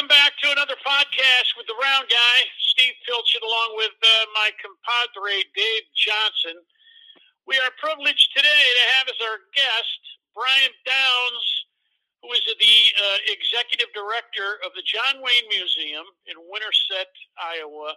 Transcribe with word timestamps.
welcome 0.00 0.16
back 0.16 0.32
to 0.40 0.48
another 0.48 0.80
podcast 0.80 1.52
with 1.60 1.68
the 1.68 1.76
Round 1.76 2.08
Guy, 2.08 2.38
Steve 2.72 2.96
Pilchard, 3.04 3.44
along 3.44 3.76
with 3.76 3.92
uh, 4.00 4.08
my 4.32 4.48
compadre 4.56 5.44
Dave 5.52 5.84
Johnson. 5.92 6.56
We 7.44 7.60
are 7.60 7.68
privileged 7.76 8.32
today 8.32 8.64
to 8.80 8.84
have 8.96 9.12
as 9.12 9.20
our 9.20 9.44
guest 9.52 10.00
Brian 10.32 10.72
Downs, 10.88 11.44
who 12.24 12.32
is 12.32 12.40
the 12.48 12.78
uh, 12.96 13.28
executive 13.28 13.92
director 13.92 14.64
of 14.64 14.72
the 14.72 14.80
John 14.88 15.20
Wayne 15.20 15.48
Museum 15.52 16.08
in 16.32 16.48
Winterset, 16.48 17.12
Iowa. 17.36 17.92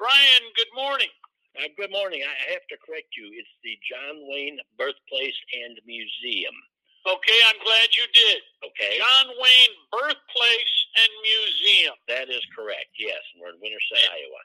Brian, 0.00 0.44
good 0.56 0.72
morning. 0.72 1.12
Uh, 1.52 1.68
good 1.76 1.92
morning. 1.92 2.24
I 2.24 2.56
have 2.56 2.64
to 2.72 2.80
correct 2.80 3.12
you. 3.12 3.28
It's 3.28 3.56
the 3.60 3.76
John 3.84 4.24
Wayne 4.24 4.56
Birthplace 4.80 5.36
and 5.52 5.76
Museum. 5.84 6.56
Okay, 7.02 7.38
I'm 7.50 7.58
glad 7.58 7.90
you 7.98 8.06
did. 8.14 8.40
Okay. 8.62 9.02
John 9.02 9.34
Wayne 9.34 9.74
Birthplace 9.90 10.76
and 11.02 11.10
Museum. 11.26 11.98
That 12.06 12.30
is 12.30 12.42
correct. 12.54 12.94
Yes, 12.94 13.18
we're 13.34 13.50
in 13.50 13.58
Winterset, 13.58 14.06
Iowa. 14.06 14.42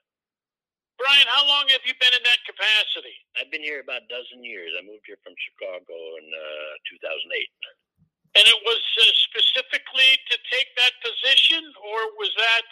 Brian, 0.98 1.30
how 1.30 1.46
long 1.46 1.70
have 1.70 1.86
you 1.86 1.94
been 2.02 2.14
in 2.18 2.26
that 2.26 2.42
capacity? 2.50 3.14
I've 3.38 3.54
been 3.54 3.62
here 3.62 3.86
about 3.86 4.10
a 4.10 4.10
dozen 4.10 4.42
years. 4.42 4.74
I 4.74 4.82
moved 4.82 5.06
here 5.06 5.22
from 5.22 5.38
Chicago 5.38 5.94
in 6.18 6.26
uh, 6.26 6.74
2008. 6.98 7.46
And 8.42 8.46
it 8.50 8.60
was 8.66 8.82
uh, 8.82 9.06
specifically 9.30 10.18
to 10.34 10.36
take 10.50 10.74
that 10.82 10.98
position, 11.06 11.62
or 11.86 12.00
was 12.18 12.34
that 12.42 12.66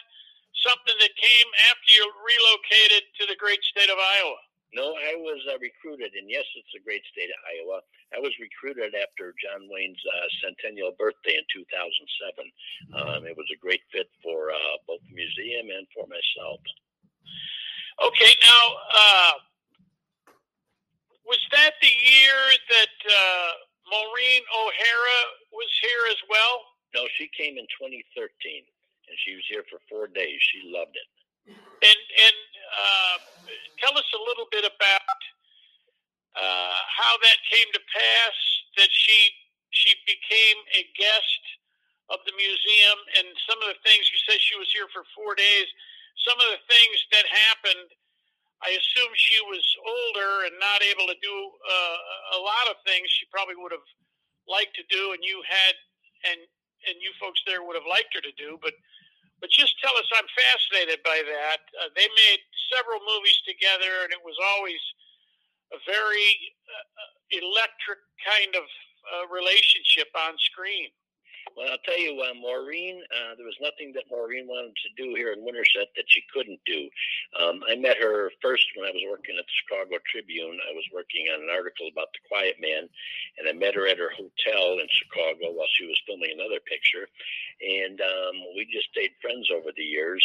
something 0.66 0.98
that 0.98 1.14
came 1.14 1.48
after 1.70 1.90
you 1.94 2.02
relocated 2.26 3.06
to 3.22 3.30
the 3.30 3.38
great 3.38 3.62
state 3.62 3.90
of 3.90 3.98
Iowa? 4.02 4.42
No, 4.76 4.92
I 4.92 5.16
was 5.16 5.40
uh, 5.48 5.56
recruited, 5.56 6.12
and 6.20 6.28
yes, 6.28 6.44
it's 6.52 6.76
a 6.76 6.84
great 6.84 7.00
state 7.08 7.32
of 7.32 7.40
Iowa. 7.48 7.80
I 8.12 8.20
was 8.20 8.36
recruited 8.36 8.92
after 8.92 9.32
John 9.40 9.72
Wayne's 9.72 9.96
uh, 10.04 10.28
centennial 10.44 10.92
birthday 11.00 11.40
in 11.40 11.48
2007. 11.48 12.44
Um, 12.92 13.24
it 13.24 13.32
was 13.32 13.48
a 13.48 13.56
great 13.56 13.80
fit 13.88 14.12
for 14.20 14.52
uh, 14.52 14.76
both 14.84 15.00
the 15.08 15.16
museum 15.16 15.72
and 15.72 15.88
for 15.96 16.04
myself. 16.04 16.60
Okay, 18.04 18.36
now, 18.44 18.64
uh, 18.92 19.34
was 21.24 21.40
that 21.56 21.80
the 21.80 21.88
year 21.96 22.40
that 22.68 22.96
uh, 23.08 23.52
Maureen 23.88 24.44
O'Hara 24.60 25.20
was 25.56 25.72
here 25.80 26.04
as 26.12 26.20
well? 26.28 26.68
No, 26.92 27.08
she 27.16 27.32
came 27.32 27.56
in 27.56 27.64
2013, 27.80 28.28
and 29.08 29.16
she 29.24 29.40
was 29.40 29.46
here 29.48 29.64
for 29.72 29.80
four 29.88 30.04
days. 30.04 30.36
She 30.52 30.68
loved 30.68 31.00
it. 31.00 31.08
And 31.48 32.00
and 32.24 32.38
uh, 32.74 33.16
tell 33.78 33.94
us 33.96 34.08
a 34.14 34.22
little 34.26 34.48
bit 34.50 34.64
about 34.64 35.20
uh, 36.36 36.78
how 36.88 37.14
that 37.22 37.38
came 37.50 37.68
to 37.72 37.82
pass. 37.92 38.36
That 38.76 38.90
she 38.92 39.30
she 39.70 39.94
became 40.06 40.58
a 40.74 40.82
guest 40.98 41.42
of 42.10 42.20
the 42.26 42.34
museum, 42.36 42.98
and 43.18 43.26
some 43.48 43.58
of 43.62 43.68
the 43.72 43.80
things 43.86 44.08
you 44.10 44.20
said 44.26 44.38
she 44.40 44.58
was 44.58 44.70
here 44.72 44.86
for 44.92 45.02
four 45.14 45.34
days. 45.34 45.66
Some 46.26 46.38
of 46.40 46.48
the 46.56 46.62
things 46.68 46.96
that 47.12 47.26
happened. 47.28 47.90
I 48.64 48.72
assume 48.72 49.12
she 49.14 49.36
was 49.52 49.60
older 49.84 50.48
and 50.48 50.56
not 50.58 50.80
able 50.80 51.04
to 51.06 51.18
do 51.20 51.36
uh, 51.68 51.98
a 52.34 52.40
lot 52.40 52.72
of 52.72 52.80
things 52.88 53.04
she 53.12 53.28
probably 53.28 53.54
would 53.54 53.70
have 53.70 53.84
liked 54.48 54.74
to 54.80 54.84
do, 54.88 55.12
and 55.12 55.20
you 55.22 55.42
had 55.46 55.74
and 56.24 56.40
and 56.88 56.96
you 57.02 57.10
folks 57.20 57.42
there 57.46 57.62
would 57.62 57.76
have 57.76 57.88
liked 57.88 58.14
her 58.14 58.22
to 58.22 58.34
do, 58.38 58.58
but 58.62 58.72
but 59.40 59.50
just 59.50 59.76
tell 59.80 59.92
us, 59.96 60.08
I'm 60.16 60.28
fascinated 60.32 61.04
by 61.04 61.20
that. 61.20 61.60
Uh, 61.76 61.92
they 61.94 62.08
made 62.08 62.40
several 62.72 63.00
movies 63.04 63.36
together, 63.44 64.04
and 64.04 64.12
it 64.12 64.22
was 64.24 64.36
always 64.56 64.80
a 65.72 65.78
very 65.84 66.30
uh, 66.66 67.40
electric 67.42 68.00
kind 68.24 68.54
of 68.56 68.64
uh, 68.64 69.24
relationship 69.28 70.08
on 70.16 70.34
screen. 70.38 70.88
Well, 71.56 71.72
I'll 71.72 71.80
tell 71.88 71.96
you, 71.96 72.20
uh, 72.20 72.36
Maureen, 72.36 73.00
uh, 73.08 73.32
there 73.40 73.48
was 73.48 73.56
nothing 73.64 73.96
that 73.96 74.12
Maureen 74.12 74.44
wanted 74.44 74.76
to 74.76 74.92
do 74.92 75.16
here 75.16 75.32
in 75.32 75.40
Winterset 75.40 75.88
that 75.96 76.04
she 76.04 76.20
couldn't 76.28 76.60
do. 76.68 76.84
Um, 77.32 77.64
I 77.64 77.80
met 77.80 77.96
her 77.96 78.28
first 78.44 78.68
when 78.76 78.84
I 78.84 78.92
was 78.92 79.00
working 79.08 79.40
at 79.40 79.48
the 79.48 79.58
Chicago 79.64 79.96
Tribune. 80.04 80.60
I 80.68 80.76
was 80.76 80.84
working 80.92 81.32
on 81.32 81.40
an 81.40 81.48
article 81.48 81.88
about 81.88 82.12
the 82.12 82.20
Quiet 82.28 82.60
Man, 82.60 82.84
and 83.40 83.48
I 83.48 83.56
met 83.56 83.72
her 83.72 83.88
at 83.88 83.96
her 83.96 84.12
hotel 84.12 84.84
in 84.84 84.88
Chicago 84.92 85.56
while 85.56 85.72
she 85.80 85.88
was 85.88 85.96
filming 86.04 86.36
another 86.36 86.60
picture. 86.60 87.08
And 87.64 88.04
um, 88.04 88.36
we 88.52 88.68
just 88.68 88.92
stayed 88.92 89.16
friends 89.24 89.48
over 89.48 89.72
the 89.72 89.88
years. 89.88 90.20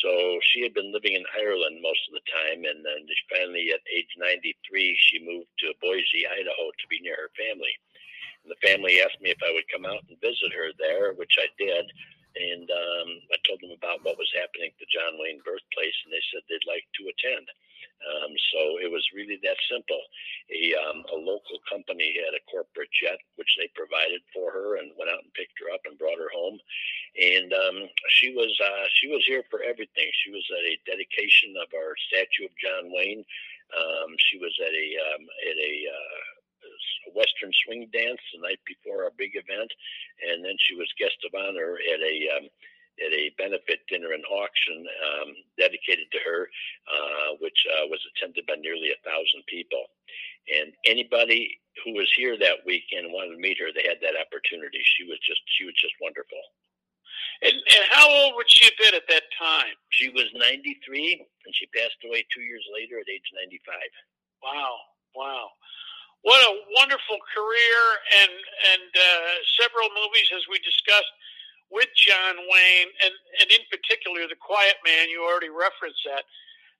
So 0.00 0.40
she 0.48 0.64
had 0.64 0.72
been 0.72 0.96
living 0.96 1.12
in 1.12 1.28
Ireland 1.36 1.84
most 1.84 2.08
of 2.08 2.16
the 2.16 2.24
time, 2.24 2.64
and 2.64 2.80
then 2.80 3.04
finally, 3.28 3.68
at 3.76 3.84
age 3.92 4.16
93, 4.16 4.96
she 4.96 5.20
moved 5.20 5.52
to 5.60 5.76
Boise, 5.84 6.24
Idaho, 6.24 6.72
to 6.72 6.86
be 6.88 7.04
near 7.04 7.28
her 7.28 7.32
family. 7.36 7.76
The 8.50 8.66
family 8.66 8.98
asked 8.98 9.22
me 9.22 9.30
if 9.30 9.38
I 9.46 9.54
would 9.54 9.70
come 9.70 9.86
out 9.86 10.02
and 10.10 10.18
visit 10.18 10.50
her 10.52 10.74
there, 10.74 11.14
which 11.14 11.38
I 11.38 11.46
did. 11.54 11.86
And 12.30 12.66
um, 12.70 13.08
I 13.30 13.38
told 13.46 13.62
them 13.62 13.74
about 13.74 14.02
what 14.02 14.18
was 14.18 14.30
happening 14.34 14.70
at 14.70 14.78
the 14.78 14.90
John 14.90 15.18
Wayne 15.18 15.42
birthplace, 15.42 15.98
and 16.06 16.10
they 16.10 16.22
said 16.30 16.42
they'd 16.46 16.66
like 16.66 16.86
to 16.98 17.10
attend. 17.10 17.46
Um, 18.00 18.32
so 18.52 18.80
it 18.80 18.88
was 18.88 19.04
really 19.12 19.36
that 19.44 19.60
simple. 19.68 20.00
A, 20.48 20.72
um, 20.88 21.04
a 21.12 21.18
local 21.20 21.60
company 21.68 22.16
had 22.16 22.32
a 22.32 22.46
corporate 22.48 22.88
jet, 22.96 23.20
which 23.36 23.50
they 23.58 23.68
provided 23.76 24.24
for 24.32 24.50
her, 24.50 24.80
and 24.80 24.96
went 24.96 25.12
out 25.12 25.20
and 25.20 25.34
picked 25.36 25.58
her 25.60 25.68
up 25.68 25.84
and 25.84 26.00
brought 26.00 26.16
her 26.16 26.32
home. 26.32 26.56
And 27.18 27.52
um, 27.52 27.78
she 28.08 28.32
was 28.32 28.50
uh, 28.56 28.86
she 28.96 29.12
was 29.12 29.22
here 29.26 29.44
for 29.50 29.62
everything. 29.62 30.08
She 30.24 30.32
was 30.32 30.46
at 30.48 30.64
a 30.64 30.80
dedication 30.88 31.54
of 31.60 31.68
our 31.76 31.92
statue 32.08 32.48
of 32.48 32.56
John 32.62 32.88
Wayne. 32.88 33.24
Um, 33.76 34.16
she 34.16 34.38
was 34.38 34.54
at 34.64 34.72
a 34.72 34.86
um, 35.12 35.22
at 35.50 35.58
a 35.60 35.74
uh, 35.90 36.20
Western 37.20 37.52
swing 37.64 37.84
dance 37.92 38.20
the 38.32 38.40
night 38.40 38.64
before 38.64 39.04
our 39.04 39.12
big 39.20 39.36
event, 39.36 39.68
and 40.24 40.40
then 40.40 40.56
she 40.64 40.72
was 40.72 40.88
guest 40.96 41.20
of 41.28 41.36
honor 41.36 41.76
at 41.76 42.00
a 42.00 42.16
um, 42.40 42.48
at 43.00 43.12
a 43.12 43.32
benefit 43.36 43.80
dinner 43.88 44.12
and 44.12 44.24
auction 44.28 44.84
um, 44.84 45.32
dedicated 45.56 46.08
to 46.12 46.20
her, 46.24 46.48
uh, 46.88 47.36
which 47.40 47.56
uh, 47.76 47.88
was 47.88 48.00
attended 48.12 48.44
by 48.44 48.56
nearly 48.60 48.92
a 48.92 49.04
thousand 49.04 49.44
people. 49.48 49.84
And 50.48 50.72
anybody 50.84 51.60
who 51.84 51.92
was 51.96 52.08
here 52.12 52.36
that 52.36 52.64
weekend 52.64 53.08
and 53.08 53.14
wanted 53.14 53.36
to 53.36 53.44
meet 53.44 53.60
her, 53.60 53.72
they 53.72 53.88
had 53.88 54.00
that 54.00 54.20
opportunity. 54.20 54.80
She 54.96 55.04
was 55.04 55.20
just 55.20 55.44
she 55.56 55.64
was 55.68 55.76
just 55.76 55.96
wonderful. 56.00 56.40
And, 57.40 57.56
and 57.56 57.84
how 57.88 58.04
old 58.04 58.36
would 58.36 58.52
she 58.52 58.68
have 58.68 58.76
been 58.76 58.96
at 58.96 59.08
that 59.08 59.24
time? 59.36 59.72
She 59.88 60.12
was 60.12 60.28
93, 60.36 61.24
and 61.24 61.52
she 61.56 61.64
passed 61.72 61.96
away 62.04 62.20
two 62.28 62.44
years 62.44 62.64
later 62.68 63.00
at 63.00 63.08
age 63.08 63.24
95. 63.32 63.72
Wow, 64.44 64.76
wow 65.16 65.48
what 66.22 66.40
a 66.44 66.52
wonderful 66.78 67.18
career 67.32 67.80
and 68.20 68.34
and 68.74 68.90
uh, 68.92 69.32
several 69.60 69.88
movies 69.92 70.28
as 70.36 70.44
we 70.50 70.58
discussed 70.60 71.12
with 71.70 71.88
John 71.96 72.36
Wayne 72.50 72.90
and 73.04 73.14
and 73.40 73.48
in 73.52 73.62
particular 73.70 74.26
The 74.28 74.38
Quiet 74.40 74.76
Man. 74.84 75.08
You 75.08 75.24
already 75.24 75.50
referenced 75.50 76.02
that. 76.06 76.24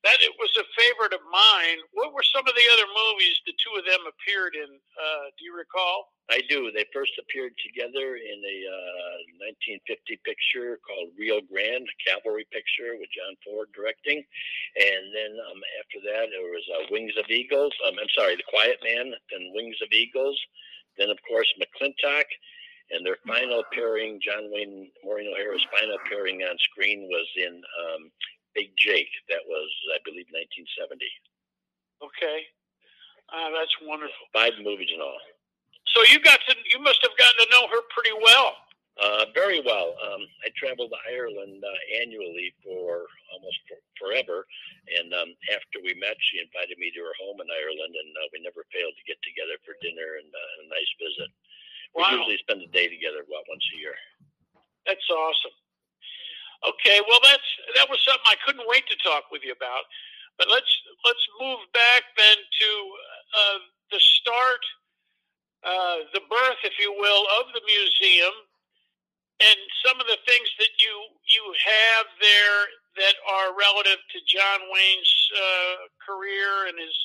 That 0.01 0.17
it 0.25 0.33
was 0.41 0.49
a 0.57 0.65
favorite 0.73 1.13
of 1.13 1.21
mine. 1.29 1.77
What 1.93 2.17
were 2.17 2.25
some 2.25 2.49
of 2.49 2.57
the 2.57 2.69
other 2.73 2.89
movies 2.89 3.37
the 3.45 3.53
two 3.61 3.77
of 3.77 3.85
them 3.85 4.01
appeared 4.09 4.57
in? 4.57 4.71
Uh, 4.97 5.29
do 5.37 5.45
you 5.45 5.53
recall? 5.53 6.17
I 6.33 6.41
do. 6.49 6.71
They 6.73 6.87
first 6.95 7.13
appeared 7.21 7.53
together 7.61 8.17
in 8.17 8.39
a 8.41 8.57
uh, 8.65 9.45
1950 9.77 10.25
picture 10.25 10.79
called 10.87 11.13
Rio 11.19 11.45
Grande, 11.45 11.91
cavalry 12.01 12.47
picture 12.49 12.97
with 12.97 13.13
John 13.13 13.35
Ford 13.45 13.69
directing. 13.77 14.23
And 14.79 15.05
then 15.13 15.33
um, 15.51 15.61
after 15.83 15.99
that, 16.07 16.33
there 16.33 16.49
was 16.49 16.65
uh, 16.71 16.89
Wings 16.89 17.19
of 17.19 17.29
Eagles. 17.29 17.75
Um, 17.85 17.99
I'm 18.01 18.15
sorry, 18.17 18.41
The 18.41 18.49
Quiet 18.49 18.79
Man, 18.81 19.13
then 19.29 19.53
Wings 19.53 19.83
of 19.83 19.93
Eagles. 19.93 20.39
Then, 20.97 21.11
of 21.11 21.19
course, 21.27 21.51
McLintock. 21.59 22.31
And 22.91 23.07
their 23.07 23.19
final 23.27 23.63
pairing, 23.73 24.19
John 24.23 24.51
Wayne 24.51 24.91
Maureen 25.05 25.31
O'Hara's 25.31 25.67
final 25.71 25.99
pairing 26.11 26.43
on 26.43 26.57
screen 26.59 27.07
was 27.07 27.29
in 27.37 27.55
um, 27.55 28.11
Big 28.61 28.77
Jake. 28.77 29.09
That 29.33 29.41
was, 29.49 29.71
I 29.97 29.99
believe, 30.05 30.29
1970. 30.37 31.01
Okay. 32.05 32.39
Uh, 33.33 33.49
that's 33.57 33.73
wonderful. 33.89 34.29
Five 34.37 34.53
movies 34.61 34.93
in 34.93 35.01
all. 35.01 35.17
So 35.97 36.05
you 36.13 36.21
got 36.21 36.37
to, 36.45 36.53
you 36.69 36.77
must 36.85 37.01
have 37.01 37.17
gotten 37.17 37.41
to 37.41 37.49
know 37.57 37.65
her 37.73 37.81
pretty 37.97 38.13
well. 38.21 38.53
Uh, 39.01 39.25
very 39.33 39.65
well. 39.65 39.97
Um, 40.05 40.21
I 40.45 40.53
traveled 40.61 40.93
to 40.93 41.01
Ireland 41.09 41.65
uh, 41.65 41.81
annually 42.05 42.53
for 42.61 43.09
almost 43.33 43.57
for, 43.65 43.81
forever, 43.97 44.45
and 44.93 45.09
um, 45.17 45.33
after 45.57 45.81
we 45.81 45.97
met, 45.97 46.21
she 46.21 46.37
invited 46.37 46.77
me 46.77 46.93
to 46.93 47.01
her 47.01 47.17
home 47.17 47.41
in 47.41 47.49
Ireland, 47.49 47.97
and 47.97 48.11
uh, 48.21 48.29
we 48.29 48.45
never 48.45 48.61
failed 48.69 48.93
to 48.93 49.09
get 49.09 49.17
together 49.25 49.57
for 49.65 49.73
dinner 49.81 50.21
and 50.21 50.29
uh, 50.29 50.53
a 50.61 50.65
nice 50.69 50.93
visit. 51.01 51.33
We 51.97 52.05
Wow. 52.05 52.13
usually 52.21 52.45
spend 52.45 52.61
a 52.61 52.69
day 52.77 52.93
together 52.93 53.25
about 53.25 53.49
once 53.49 53.65
a 53.73 53.79
year. 53.81 53.97
That's 54.85 55.07
awesome. 55.09 55.57
Okay, 56.61 57.01
well 57.09 57.21
that's 57.25 57.49
that 57.77 57.89
was 57.89 58.01
something 58.05 58.29
I 58.29 58.37
couldn't 58.45 58.69
wait 58.69 58.85
to 58.89 58.97
talk 59.01 59.33
with 59.33 59.43
you 59.45 59.53
about. 59.53 59.89
But 60.39 60.49
let's 60.49 60.73
let's 61.05 61.25
move 61.41 61.61
back 61.73 62.05
then 62.17 62.37
to 62.37 62.71
uh, 63.37 63.59
the 63.93 64.01
start, 64.01 64.63
uh, 65.65 65.97
the 66.13 66.21
birth, 66.29 66.61
if 66.65 66.77
you 66.79 66.93
will, 66.93 67.25
of 67.41 67.49
the 67.57 67.65
museum, 67.65 68.35
and 69.41 69.57
some 69.85 70.01
of 70.01 70.07
the 70.07 70.21
things 70.29 70.49
that 70.61 70.73
you 70.77 70.95
you 71.33 71.45
have 71.65 72.07
there 72.21 72.61
that 73.01 73.17
are 73.25 73.57
relative 73.57 74.01
to 74.13 74.19
John 74.29 74.61
Wayne's 74.69 75.13
uh, 75.33 75.77
career 76.05 76.69
and 76.69 76.77
his 76.77 76.97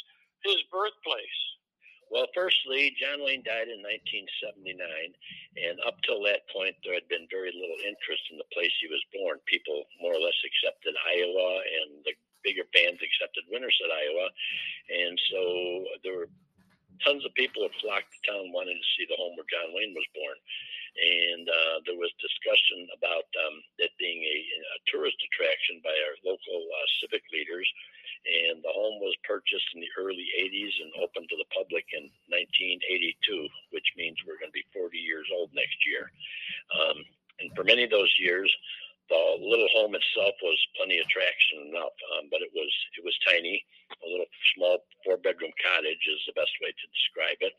his 0.43 0.59
birthplace. 0.71 1.39
Well, 2.11 2.29
firstly, 2.37 2.95
John 3.01 3.25
Wayne 3.25 3.41
died 3.41 3.67
in 3.67 3.81
1979, 3.81 4.77
and 5.57 5.81
up 5.83 5.97
till 6.05 6.21
that 6.23 6.45
point, 6.53 6.77
there 6.85 6.93
had 6.93 7.09
been 7.09 7.27
very 7.33 7.49
little 7.49 7.81
interest 7.81 8.29
in 8.29 8.37
the 8.37 8.51
place 8.53 8.71
he 8.77 8.87
was 8.87 9.01
born. 9.11 9.41
People 9.49 9.89
more 9.99 10.13
or 10.13 10.21
less 10.21 10.37
accepted 10.45 10.93
Iowa, 11.01 11.49
and 11.65 12.05
the 12.05 12.13
bigger 12.45 12.69
bands 12.77 13.01
accepted 13.01 13.49
Winterset, 13.49 13.89
Iowa, 13.89 14.27
and 14.93 15.15
so 15.33 15.41
there 16.05 16.17
were 16.23 16.31
tons 17.03 17.25
of 17.25 17.33
people 17.35 17.65
had 17.65 17.75
flocked 17.81 18.13
to 18.13 18.19
town 18.23 18.53
wanting 18.55 18.77
to 18.77 18.91
see 18.95 19.05
the 19.09 19.19
home 19.19 19.35
where 19.35 19.49
John 19.49 19.75
Wayne 19.75 19.97
was 19.97 20.07
born. 20.15 20.37
And 20.95 21.43
uh, 21.43 21.75
there 21.83 21.99
was 21.99 22.13
discussion 22.23 22.87
about 22.95 23.27
um, 23.35 23.55
it 23.83 23.91
being 23.99 24.23
a, 24.23 24.37
a, 24.39 24.77
tourist 24.87 25.19
attraction 25.27 25.83
by 25.83 25.91
our 25.91 26.15
local 26.23 26.63
uh, 26.71 26.87
civic 27.03 27.19
leaders. 27.35 27.67
And 28.23 28.63
the 28.63 28.71
home 28.71 29.03
was 29.03 29.11
purchased 29.35 29.67
in 29.75 29.83
the 29.83 29.91
early 29.99 30.31
80s 30.39 30.71
and 30.79 31.03
opened 31.03 31.27
to 31.27 31.35
the 31.35 31.51
public 31.51 31.83
in 31.91 32.07
1982, 32.31 33.51
which 33.75 33.91
means 33.99 34.15
we're 34.23 34.39
going 34.39 34.47
to 34.47 34.55
be 34.55 34.63
40 34.71 34.95
years 34.95 35.27
old 35.35 35.51
next 35.51 35.75
year. 35.83 36.07
Um, 36.71 37.03
and 37.43 37.51
for 37.51 37.67
many 37.67 37.83
of 37.83 37.91
those 37.91 38.11
years, 38.15 38.47
the 39.11 39.23
little 39.43 39.67
home 39.75 39.93
itself 39.93 40.33
was 40.41 40.57
plenty 40.79 40.97
of 40.97 41.05
traction 41.11 41.69
enough, 41.69 41.93
um, 42.15 42.31
but 42.31 42.41
it 42.41 42.49
was 42.55 42.71
it 42.97 43.05
was 43.05 43.13
tiny, 43.21 43.61
a 44.01 44.07
little 44.09 44.25
small 44.55 44.81
four 45.05 45.21
bedroom 45.21 45.53
cottage 45.61 46.03
is 46.09 46.25
the 46.25 46.33
best 46.33 46.55
way 46.57 46.73
to 46.73 46.85
describe 46.89 47.37
it, 47.45 47.53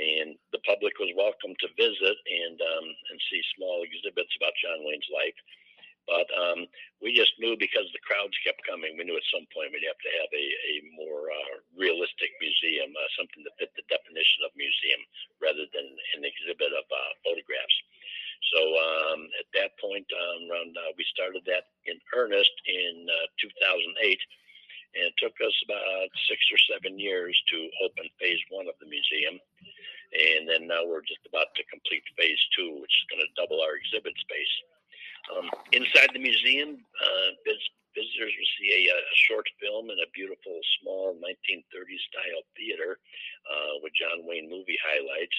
and 0.00 0.40
the 0.56 0.62
public 0.64 0.96
was 0.96 1.12
welcome 1.12 1.52
to 1.60 1.76
visit 1.76 2.16
and 2.16 2.56
um, 2.64 2.86
and 3.12 3.18
see 3.28 3.44
small 3.60 3.84
exhibits 3.84 4.32
about 4.40 4.56
John 4.56 4.80
Wayne's 4.88 5.10
life. 5.12 5.36
But 6.08 6.26
um, 6.34 6.66
we 6.98 7.14
just 7.14 7.38
knew 7.38 7.54
because 7.54 7.86
the 7.94 8.02
crowds 8.02 8.34
kept 8.42 8.66
coming, 8.66 8.98
we 8.98 9.06
knew 9.06 9.14
at 9.14 9.32
some 9.32 9.46
point 9.54 9.70
we'd 9.70 9.86
have 9.86 10.00
to 10.00 10.12
have 10.18 10.32
a, 10.34 10.46
a 10.74 10.74
more 10.96 11.30
uh, 11.30 11.62
realistic 11.78 12.34
museum, 12.42 12.90
uh, 12.90 13.10
something 13.14 13.46
that 13.46 13.54
fit 13.62 13.70
the 13.78 13.86
definition 13.86 14.42
of 14.42 14.50
museum 14.58 15.00
rather 15.38 15.70
than 15.70 15.86
an 16.18 16.26
exhibit 16.26 16.72
of 16.74 16.82
uh, 16.88 17.12
photographs. 17.22 17.78
So 18.50 18.60
um, 18.74 19.20
at 19.38 19.48
that 19.54 19.78
point, 19.78 20.08
um, 20.10 20.50
around, 20.50 20.74
uh, 20.74 20.90
we 20.98 21.06
started 21.14 21.46
that 21.46 21.70
in 21.86 22.00
earnest 22.16 22.52
in 22.66 23.06
uh, 23.06 23.28
2008, 23.38 24.18
and 24.98 25.14
it 25.14 25.16
took 25.20 25.36
us 25.44 25.54
about 25.62 26.10
six 26.26 26.42
or 26.50 26.58
seven 26.74 26.98
years 26.98 27.36
to 27.54 27.70
open 27.86 28.10
phase 28.18 28.42
one 28.50 28.66
of 28.66 28.74
the 28.82 28.90
museum. 28.90 29.38
And 30.10 30.50
then 30.50 30.66
now 30.66 30.82
we're 30.82 31.06
just 31.06 31.22
about 31.22 31.54
to 31.54 31.70
complete 31.70 32.02
phase 32.18 32.42
two, 32.58 32.82
which 32.82 32.90
is 32.90 33.06
going 33.06 33.22
to 33.22 33.38
double 33.38 33.62
our 33.62 33.78
exhibit 33.78 34.18
space. 34.18 34.54
Um, 35.30 35.46
inside 35.80 36.12
the 36.12 36.20
museum, 36.20 36.76
uh, 36.76 37.28
visitors 37.94 38.34
will 38.36 38.54
see 38.58 38.70
a, 38.86 38.94
a, 38.94 39.16
short 39.26 39.46
film 39.58 39.90
and 39.90 39.98
a 40.00 40.14
beautiful 40.14 40.60
small 40.80 41.16
1930s 41.18 42.02
style 42.06 42.44
theater 42.56 42.98
uh, 43.50 43.74
with 43.82 43.96
John 43.98 44.26
Wayne 44.26 44.48
movie 44.48 44.78
highlights. 44.78 45.38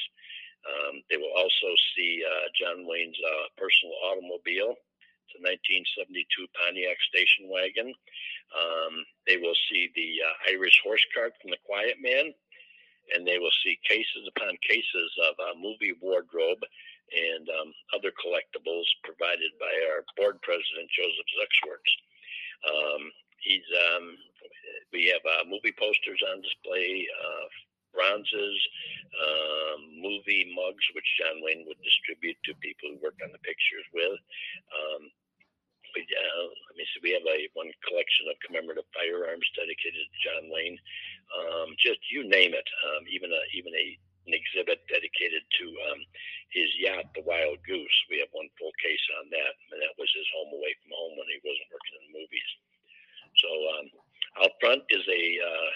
Um, 0.61 1.01
they 1.09 1.17
will 1.17 1.33
also 1.33 1.69
see 1.95 2.21
uh, 2.21 2.47
John 2.53 2.85
Wayne's 2.85 3.17
uh, 3.17 3.47
personal 3.57 3.95
automobile. 4.05 4.77
It's 5.25 5.39
a 5.39 5.41
1972 5.41 6.27
Pontiac 6.53 6.99
station 7.07 7.49
wagon. 7.49 7.89
Um, 8.51 8.93
they 9.25 9.39
will 9.39 9.57
see 9.71 9.89
the 9.95 10.21
uh, 10.21 10.53
Irish 10.53 10.75
horse 10.83 11.03
cart 11.15 11.33
from 11.39 11.55
The 11.55 11.63
Quiet 11.65 11.97
Man, 12.03 12.35
and 13.15 13.25
they 13.25 13.39
will 13.39 13.53
see 13.63 13.79
cases 13.87 14.27
upon 14.27 14.53
cases 14.61 15.09
of 15.31 15.33
uh, 15.39 15.55
movie 15.57 15.95
wardrobe 16.03 16.61
and 17.11 17.47
um, 17.59 17.73
other 17.95 18.11
collectibles 18.15 18.87
provided 19.03 19.51
by 19.59 19.71
our 19.91 20.03
board 20.15 20.39
president 20.43 20.87
Joseph 20.93 21.27
Zuxworth. 21.35 21.91
Um, 22.67 23.11
he's 23.41 23.65
um, 23.91 24.15
we 24.93 25.11
have 25.11 25.23
uh, 25.25 25.43
movie 25.47 25.73
posters 25.75 26.21
on 26.31 26.43
display, 26.43 27.07
uh, 27.07 27.47
bronzes, 27.95 28.59
um, 29.19 29.79
movie 29.99 30.51
mugs, 30.55 30.83
which 30.93 31.17
John 31.19 31.43
Wayne 31.43 31.65
would 31.67 31.79
distribute 31.83 32.37
to 32.45 32.63
people 32.63 32.91
who 32.91 33.03
worked 33.03 33.23
on 33.23 33.31
the 33.31 33.43
pictures 33.43 33.87
with. 33.95 34.19
Um, 34.71 35.11
we, 35.95 36.07
uh, 36.07 36.47
let 36.71 36.75
me 36.79 36.87
see, 36.87 37.03
we 37.03 37.15
have 37.15 37.27
a 37.27 37.51
one 37.51 37.71
collection 37.83 38.31
of 38.31 38.39
commemorative 38.39 38.87
firearms 38.95 39.47
dedicated 39.59 40.07
to 40.07 40.23
John 40.23 40.47
Wayne. 40.47 40.79
Um, 41.35 41.70
just 41.81 41.99
you 42.13 42.23
name 42.23 42.53
it, 42.53 42.69
um, 42.87 43.03
even 43.09 43.33
a 43.33 43.41
even 43.57 43.73
a 43.73 43.85
an 44.29 44.37
exhibit 44.37 44.85
dedicated 44.85 45.41
to 45.57 45.65
um, 45.89 46.01
his 46.53 46.69
yacht, 46.77 47.09
the 47.17 47.25
Wild 47.25 47.57
Goose. 47.65 47.97
We 48.05 48.21
have 48.21 48.29
one 48.31 48.53
full 48.53 48.73
case 48.77 49.05
on 49.17 49.33
that, 49.33 49.53
and 49.73 49.81
that 49.81 49.97
was 49.97 50.13
his 50.13 50.29
home 50.29 50.53
away 50.53 50.77
from 50.77 50.93
home 50.93 51.17
when 51.17 51.29
he 51.33 51.41
wasn't 51.41 51.73
working 51.73 51.97
in 52.05 52.17
movies. 52.21 52.51
So 53.41 53.49
um, 53.73 53.87
out 54.45 54.53
front 54.61 54.85
is 54.93 55.01
a 55.09 55.23
uh, 55.41 55.69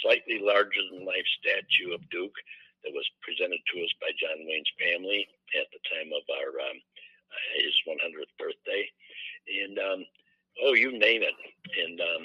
slightly 0.00 0.38
larger 0.38 0.78
than 0.94 1.02
life 1.02 1.26
statue 1.42 1.90
of 1.90 2.06
Duke 2.14 2.38
that 2.86 2.94
was 2.94 3.06
presented 3.26 3.58
to 3.58 3.82
us 3.82 3.92
by 3.98 4.14
John 4.14 4.46
Wayne's 4.46 4.70
family 4.78 5.26
at 5.58 5.66
the 5.74 5.82
time 5.90 6.14
of 6.14 6.22
our 6.30 6.54
um, 6.70 6.78
his 7.58 7.74
100th 7.84 8.32
birthday, 8.38 8.86
and 9.66 9.78
um, 9.78 10.00
oh, 10.64 10.74
you 10.74 10.92
name 10.92 11.22
it. 11.22 11.36
And 11.76 12.00
um, 12.00 12.22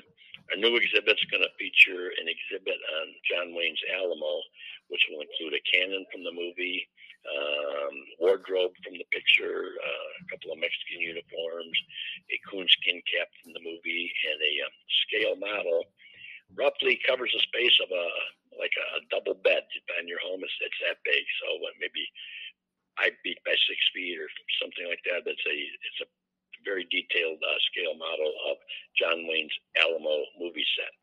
our 0.51 0.57
new 0.59 0.75
exhibit 0.75 1.19
is 1.19 1.31
going 1.31 1.43
to 1.43 1.59
feature 1.59 2.11
an 2.19 2.27
exhibit 2.27 2.79
on 3.01 3.05
John 3.27 3.55
Wayne's 3.55 3.81
Alamo, 3.95 4.43
which 4.87 5.03
will 5.09 5.23
include 5.23 5.55
a 5.55 5.67
cannon 5.69 6.05
from 6.11 6.23
the 6.23 6.35
movie, 6.35 6.87
um, 7.23 7.95
wardrobe 8.19 8.75
from 8.83 8.99
the 8.99 9.07
picture, 9.11 9.75
uh, 9.79 10.09
a 10.19 10.25
couple 10.27 10.51
of 10.51 10.59
Mexican 10.59 10.99
uniforms, 10.99 11.77
a 12.31 12.37
coonskin 12.47 12.99
cap 13.07 13.31
from 13.39 13.55
the 13.55 13.63
movie, 13.63 14.11
and 14.27 14.39
a 14.43 14.53
um, 14.67 14.75
scale 15.07 15.35
model. 15.39 15.87
Roughly 16.53 16.99
covers 17.07 17.33
the 17.33 17.41
space 17.41 17.73
of 17.81 17.89
a 17.89 18.07
like 18.59 18.73
a, 18.77 19.01
double 19.09 19.33
bed 19.41 19.65
in 19.97 20.05
your 20.05 20.21
home. 20.21 20.45
It's, 20.45 20.53
it's 20.61 20.81
that 20.85 21.01
big, 21.01 21.25
so 21.41 21.57
what, 21.57 21.73
maybe 21.81 22.05
I 22.97 23.09
beat 23.23 23.41
by 23.41 23.57
six 23.57 23.79
feet 23.93 24.19
or 24.21 24.29
something 24.61 24.85
like 24.85 25.01
that. 25.09 25.25
That's 25.25 25.41
a 25.42 25.42
it's 25.57 26.01
a 26.01 26.09
very 26.65 26.87
detailed 26.89 27.39
uh, 27.43 27.59
scale 27.71 27.95
model 27.95 28.31
of 28.49 28.57
John 28.97 29.27
Wayne's 29.27 29.53
Alamo 29.77 30.23
movie 30.39 30.65
set. 30.77 30.93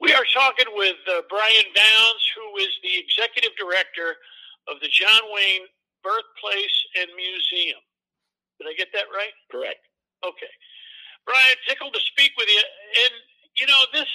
We 0.00 0.14
are 0.14 0.26
talking 0.32 0.70
with 0.74 0.98
uh, 1.10 1.26
Brian 1.28 1.68
Downs, 1.74 2.22
who 2.34 2.46
is 2.62 2.70
the 2.82 2.94
executive 2.98 3.50
director 3.58 4.14
of 4.70 4.78
the 4.80 4.88
John 4.88 5.26
Wayne 5.34 5.66
Birthplace 6.02 6.78
and 6.98 7.10
Museum. 7.18 7.82
Did 8.58 8.70
I 8.70 8.74
get 8.78 8.94
that 8.94 9.10
right? 9.10 9.34
Correct. 9.50 9.82
Okay. 10.22 10.50
Brian, 11.26 11.56
tickled 11.66 11.94
to 11.94 12.00
speak 12.00 12.32
with 12.38 12.48
you. 12.48 12.62
And, 12.62 13.14
you 13.58 13.66
know, 13.66 13.82
this, 13.92 14.08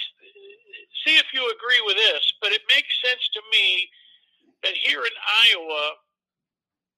see 1.04 1.16
if 1.16 1.28
you 1.32 1.44
agree 1.44 1.82
with 1.84 1.96
this, 1.96 2.32
but 2.40 2.52
it 2.52 2.62
makes 2.68 2.92
sense 3.04 3.28
to 3.32 3.40
me 3.52 3.88
that 4.64 4.72
here 4.72 5.04
in 5.04 5.16
Iowa, 5.44 5.92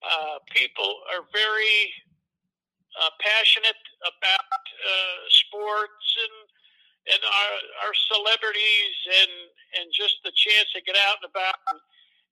uh, 0.03 0.37
people 0.53 1.01
are 1.13 1.25
very 1.33 1.93
uh, 3.01 3.11
passionate 3.21 3.81
about 4.05 4.61
uh, 4.63 5.19
sports 5.29 6.07
and 6.21 6.35
and 7.07 7.21
our 7.23 7.53
our 7.87 7.95
celebrities 8.11 8.95
and 9.23 9.33
and 9.79 9.85
just 9.95 10.19
the 10.27 10.31
chance 10.35 10.67
to 10.75 10.81
get 10.83 10.97
out 11.07 11.17
and 11.23 11.29
about 11.31 11.55
and 11.71 11.79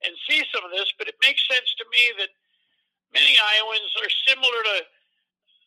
and 0.03 0.13
see 0.27 0.43
some 0.53 0.65
of 0.65 0.71
this, 0.71 0.91
but 0.99 1.07
it 1.07 1.15
makes 1.23 1.41
sense 1.47 1.71
to 1.79 1.85
me 1.89 2.03
that 2.19 2.31
many 3.15 3.33
Iowans 3.39 3.93
are 4.03 4.11
similar 4.27 4.59
to 4.69 4.77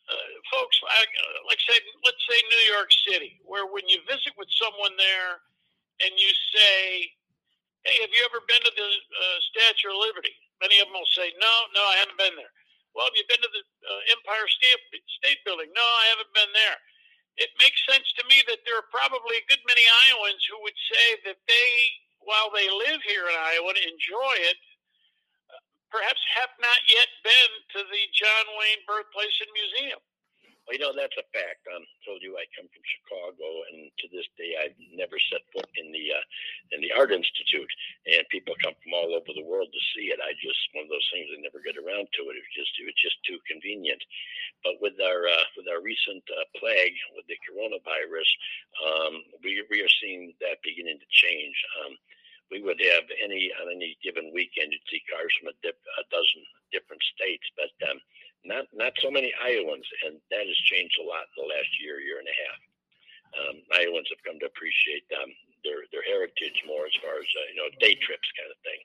uh, 0.09 0.29
folks 0.49 0.77
like, 0.85 1.11
uh, 1.11 1.37
like 1.45 1.61
say, 1.61 1.77
let's 2.05 2.21
say 2.25 2.37
New 2.49 2.65
York 2.73 2.89
City, 3.09 3.41
where 3.45 3.65
when 3.65 3.85
you 3.89 4.01
visit 4.05 4.33
with 4.37 4.49
someone 4.49 4.93
there 4.97 5.41
and 6.01 6.13
you 6.17 6.31
say, 6.53 7.09
"Hey, 7.89 7.97
have 8.05 8.13
you 8.13 8.21
ever 8.29 8.45
been 8.45 8.61
to 8.61 8.73
the 8.77 8.89
uh, 8.93 9.37
Statue 9.49 9.89
of 9.89 9.97
Liberty?" 9.97 10.37
Many 10.61 10.77
of 10.77 10.87
them 10.87 10.95
will 11.01 11.09
say, 11.17 11.33
"No, 11.41 11.53
no, 11.73 11.81
I 11.89 11.97
haven't 11.97 12.21
been 12.21 12.37
there." 12.37 12.53
Well, 12.93 13.09
have 13.09 13.17
you 13.17 13.25
been 13.25 13.41
to 13.41 13.49
the 13.49 13.63
uh, 13.65 14.13
Empire 14.13 14.45
State, 14.45 15.41
Building? 15.45 15.69
No, 15.73 15.81
I 15.81 16.05
haven't 16.13 16.33
been 16.33 16.53
there. 16.53 16.77
It 17.37 17.49
makes 17.57 17.81
sense 17.89 18.05
to 18.17 18.23
me 18.29 18.43
that 18.49 18.61
there 18.65 18.77
are 18.77 18.93
probably 18.93 19.41
a 19.41 19.49
good 19.49 19.61
many 19.65 19.81
Iowans 20.09 20.45
who 20.45 20.61
would 20.61 20.77
say 20.91 21.07
that 21.25 21.39
they 21.49 21.69
while 22.29 22.51
they 22.51 22.69
live 22.69 23.01
here 23.07 23.25
in 23.25 23.35
Iowa 23.35 23.73
enjoy 23.73 24.35
it, 24.51 24.59
perhaps 25.89 26.21
have 26.37 26.53
not 26.61 26.81
yet 26.85 27.09
been 27.23 27.51
to 27.73 27.79
the 27.89 28.03
John 28.13 28.45
Wayne 28.59 28.83
Birthplace 28.85 29.37
and 29.41 29.49
Museum. 29.55 30.01
Well, 30.69 30.77
you 30.77 30.85
know, 30.85 30.93
that's 30.93 31.17
a 31.17 31.25
fact. 31.33 31.65
I 31.65 31.81
told 32.05 32.21
you 32.21 32.37
I 32.37 32.45
come 32.53 32.69
from 32.69 32.85
Chicago, 32.85 33.65
and 33.73 33.89
to 33.89 34.05
this 34.13 34.29
day, 34.37 34.53
I've 34.53 34.77
never 34.93 35.17
set 35.17 35.41
foot 35.49 35.65
in 35.81 35.89
the 35.89 36.13
uh, 36.13 36.21
in 36.77 36.85
the 36.85 36.93
Art 36.93 37.09
Institute. 37.09 37.73
And 38.05 38.21
people 38.29 38.53
come 38.61 38.77
from 38.77 38.93
all 38.93 39.17
over 39.17 39.33
the 39.33 39.49
world 39.49 39.73
to 39.73 39.81
see 39.97 40.13
it. 40.13 40.21
I 40.21 40.37
just 40.37 40.61
one 40.77 40.85
of 40.85 40.93
those 40.93 41.09
things 41.09 41.25
I 41.33 41.41
never 41.41 41.57
get 41.65 41.73
around 41.73 42.05
to 42.13 42.21
it. 42.29 42.37
It 42.37 42.45
was 42.45 42.53
just 42.53 42.69
it 42.77 42.85
was 42.85 43.01
just 43.01 43.17
too 43.25 43.41
convenient. 43.49 43.97
But 44.61 44.77
with 44.77 44.93
our 45.01 45.25
uh, 45.25 45.47
with 45.57 45.65
our 45.73 45.81
recent 45.81 46.21
uh, 46.29 46.45
plague 46.53 46.93
with 47.17 47.25
the 47.25 47.41
coronavirus, 47.49 48.29
um, 48.85 49.25
we 49.41 49.65
we 49.73 49.81
are 49.81 49.95
seeing 49.97 50.37
that 50.37 50.61
beginning 50.61 51.01
to 51.01 51.09
change. 51.09 51.57
Um, 51.81 51.97
we 52.53 52.61
would 52.61 52.77
have 52.93 53.09
any 53.17 53.49
on 53.57 53.73
any 53.73 53.97
given 54.05 54.29
weekend 54.37 54.69
you'd 54.69 54.85
see 54.85 55.01
cars 55.09 55.33
from 55.41 55.49
a, 55.49 55.57
dip, 55.65 55.81
a 55.97 56.05
dozen 56.13 56.45
different 56.69 57.01
states, 57.17 57.45
but 57.57 57.73
um, 57.89 57.97
not 58.45 58.65
not 58.71 58.93
so 58.99 59.11
many 59.11 59.33
Iowans, 59.35 59.87
and 60.07 60.19
that 60.31 60.47
has 60.47 60.67
changed 60.71 60.95
a 60.99 61.07
lot 61.07 61.27
in 61.35 61.43
the 61.43 61.51
last 61.51 61.71
year, 61.79 61.99
year 61.99 62.19
and 62.19 62.29
a 62.29 62.39
half. 62.47 62.61
Um, 63.29 63.55
Iowans 63.77 64.09
have 64.09 64.23
come 64.25 64.39
to 64.39 64.49
appreciate 64.49 65.05
um, 65.19 65.31
their 65.63 65.83
their 65.91 66.05
heritage 66.07 66.63
more 66.63 66.87
as 66.87 66.95
far 67.03 67.19
as 67.19 67.27
uh, 67.27 67.47
you 67.51 67.57
know 67.59 67.69
day 67.83 67.99
trips 67.99 68.29
kind 68.35 68.51
of 68.51 68.59
thing. 68.63 68.81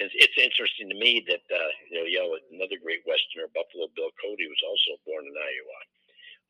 It's, 0.00 0.16
it's 0.16 0.38
interesting 0.40 0.88
to 0.88 0.96
me 0.96 1.20
that 1.28 1.44
uh, 1.52 1.72
you 1.92 1.96
know, 2.00 2.06
you 2.08 2.18
know 2.18 2.30
another 2.56 2.80
great 2.80 3.04
Westerner, 3.04 3.52
Buffalo 3.52 3.92
Bill 3.92 4.12
Cody, 4.16 4.48
was 4.48 4.64
also 4.64 4.96
born 5.04 5.28
in 5.28 5.36
Iowa. 5.36 5.80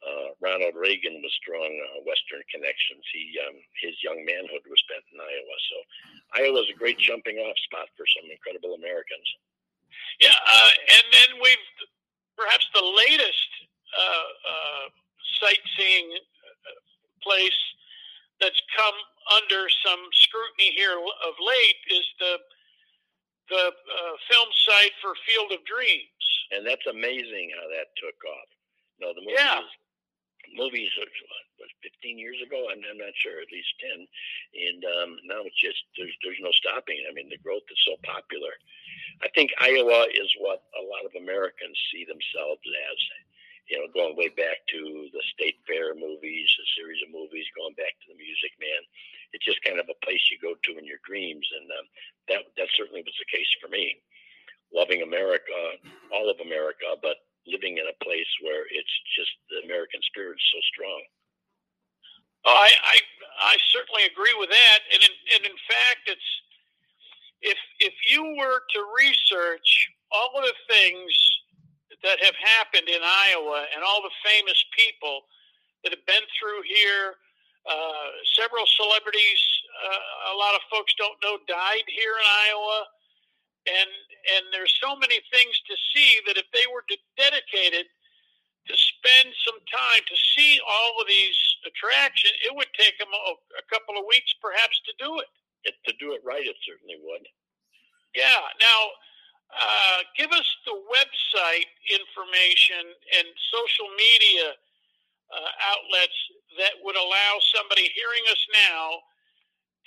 Uh, 0.00 0.28
Ronald 0.40 0.80
Reagan 0.80 1.20
was 1.20 1.34
strong 1.36 1.68
uh, 1.68 2.00
Western 2.08 2.40
connections. 2.48 3.04
He 3.10 3.36
um, 3.42 3.58
his 3.82 3.98
young 4.00 4.22
manhood 4.22 4.64
was 4.70 4.80
spent 4.86 5.04
in 5.10 5.18
Iowa, 5.18 5.56
so 5.66 5.76
Iowa 6.40 6.62
is 6.62 6.70
a 6.70 6.78
great 6.78 7.02
jumping 7.02 7.42
off 7.42 7.58
spot 7.66 7.90
for 7.98 8.06
some 8.06 8.30
incredible 8.30 8.78
Americans. 8.78 9.28
Yeah, 10.22 10.38
uh, 10.38 10.72
and 10.94 11.04
then 11.10 11.30
we've 11.42 11.68
perhaps 12.40 12.64
the 12.72 12.80
latest 12.80 13.50
uh, 13.92 14.28
uh, 14.48 14.84
sightseeing 15.44 16.08
uh, 16.16 16.78
place 17.20 17.60
that's 18.40 18.60
come 18.72 18.96
under 19.36 19.68
some 19.84 20.00
scrutiny 20.16 20.72
here 20.72 20.96
of 20.96 21.34
late 21.44 21.80
is 21.92 22.06
the 22.18 22.40
the 23.52 23.66
uh, 23.66 24.14
film 24.30 24.48
site 24.62 24.94
for 25.02 25.12
Field 25.26 25.50
of 25.50 25.60
Dreams. 25.66 26.24
And 26.54 26.62
that's 26.62 26.86
amazing 26.86 27.50
how 27.58 27.66
that 27.66 27.90
took 27.98 28.14
off. 28.22 28.50
No, 29.02 29.10
the 29.10 29.26
movie 29.26 29.34
yeah. 29.34 29.58
is, 29.58 29.70
movies 30.54 30.90
are 31.02 31.10
was 31.58 31.70
15 31.82 32.14
years 32.14 32.38
ago. 32.40 32.70
I'm, 32.70 32.80
I'm 32.86 32.96
not 32.96 33.12
sure, 33.18 33.42
at 33.42 33.50
least 33.52 33.74
10. 33.82 34.06
And 34.06 34.80
um, 34.86 35.10
now 35.26 35.42
it's 35.42 35.58
just 35.58 35.82
there's 35.98 36.14
there's 36.22 36.40
no 36.40 36.54
stopping. 36.56 37.02
I 37.04 37.12
mean, 37.12 37.28
the 37.28 37.42
growth 37.42 37.66
is 37.68 37.82
so 37.84 37.98
popular. 38.20 38.52
I 39.24 39.28
think 39.32 39.50
Iowa 39.60 40.08
is 40.12 40.28
what 40.40 40.60
a 40.76 40.84
lot 40.84 41.08
of 41.08 41.16
Americans 41.16 41.76
see 41.88 42.04
themselves 42.04 42.60
as 42.64 42.98
you 43.70 43.78
know, 43.78 43.86
going 43.94 44.18
way 44.18 44.26
back 44.34 44.66
to 44.74 44.82
the 45.14 45.22
State 45.30 45.62
Fair 45.62 45.94
movies, 45.94 46.50
a 46.58 46.66
series 46.74 46.98
of 47.06 47.14
movies, 47.14 47.46
going 47.54 47.78
back 47.78 47.94
to 48.02 48.10
the 48.10 48.18
Music 48.18 48.50
Man. 48.58 48.82
It's 49.30 49.46
just 49.46 49.62
kind 49.62 49.78
of 49.78 49.86
a 49.86 50.02
place 50.02 50.18
you 50.26 50.42
go 50.42 50.58
to 50.58 50.72
in 50.74 50.82
your 50.82 50.98
dreams, 51.06 51.46
and 51.54 51.70
um, 51.70 51.86
that 52.26 52.42
that 52.58 52.66
certainly 52.74 53.06
was 53.06 53.14
the 53.14 53.30
case 53.30 53.46
for 53.62 53.70
me. 53.70 54.02
Loving 54.74 55.06
America, 55.06 55.78
all 56.10 56.26
of 56.26 56.42
America, 56.42 56.98
but 56.98 57.22
living 57.46 57.78
in 57.78 57.86
a 57.86 58.02
place 58.02 58.28
where 58.42 58.66
it's 58.74 58.96
just 59.14 59.30
the 59.54 59.62
American 59.62 60.02
spirit 60.02 60.34
is 60.34 60.50
so 60.50 60.60
strong. 60.74 61.00
Oh, 62.50 62.58
I, 62.58 62.70
I 62.74 62.96
I 63.38 63.54
certainly 63.70 64.02
agree 64.10 64.34
with 64.34 64.50
that, 64.50 64.80
and 64.90 64.98
in, 64.98 65.14
and 65.38 65.42
in 65.46 65.58
fact, 65.70 66.10
it's 66.10 66.30
if 67.42 67.58
if 67.78 67.94
you 68.10 68.22
were 68.38 68.60
to 68.74 68.80
research 68.98 69.90
all 70.12 70.32
of 70.36 70.44
the 70.44 70.74
things 70.74 71.12
that 72.02 72.18
have 72.24 72.36
happened 72.36 72.88
in 72.88 73.00
Iowa 73.02 73.66
and 73.74 73.84
all 73.84 74.00
the 74.02 74.14
famous 74.24 74.56
people 74.72 75.22
that 75.84 75.92
have 75.92 76.04
been 76.06 76.24
through 76.38 76.62
here. 76.64 77.16
Uh, 77.68 78.08
several 78.40 78.64
celebrities, 78.64 79.40
uh, 79.84 80.32
a 80.32 80.36
lot 80.36 80.56
of 80.56 80.64
folks 80.72 80.96
don't 80.96 81.16
know, 81.22 81.36
died 81.44 81.84
here 81.92 82.16
in 82.16 82.26
Iowa, 82.48 82.78
and 83.68 83.90
and 84.36 84.42
there's 84.52 84.72
so 84.80 84.96
many 84.96 85.20
things 85.28 85.54
to 85.68 85.74
see 85.92 86.20
that 86.24 86.40
if 86.40 86.48
they 86.52 86.64
were 86.72 86.84
to, 86.88 86.96
dedicated 87.20 87.84
to 88.68 88.74
spend 88.76 89.32
some 89.44 89.60
time 89.68 90.02
to 90.08 90.16
see 90.36 90.60
all 90.64 91.00
of 91.00 91.06
these 91.08 91.36
attractions, 91.68 92.32
it 92.44 92.52
would 92.52 92.68
take 92.76 92.96
them 92.96 93.12
a, 93.12 93.32
a 93.60 93.64
couple 93.68 93.96
of 93.96 94.08
weeks, 94.08 94.32
perhaps, 94.40 94.80
to 94.84 94.92
do 95.00 95.20
it. 95.20 95.28
It. 95.64 95.74
To 95.86 95.92
do 95.98 96.12
it 96.12 96.22
right, 96.24 96.44
it 96.44 96.56
certainly 96.66 96.96
would. 97.02 97.24
Yeah. 98.14 98.42
Now, 98.60 98.80
uh, 99.50 99.98
give 100.16 100.30
us 100.30 100.46
the 100.66 100.78
website 100.86 101.70
information 101.90 102.94
and 103.18 103.26
social 103.50 103.90
media 103.98 104.54
uh, 105.30 105.50
outlets 105.74 106.18
that 106.58 106.78
would 106.82 106.96
allow 106.96 107.32
somebody 107.54 107.90
hearing 107.94 108.24
us 108.30 108.42
now 108.54 109.02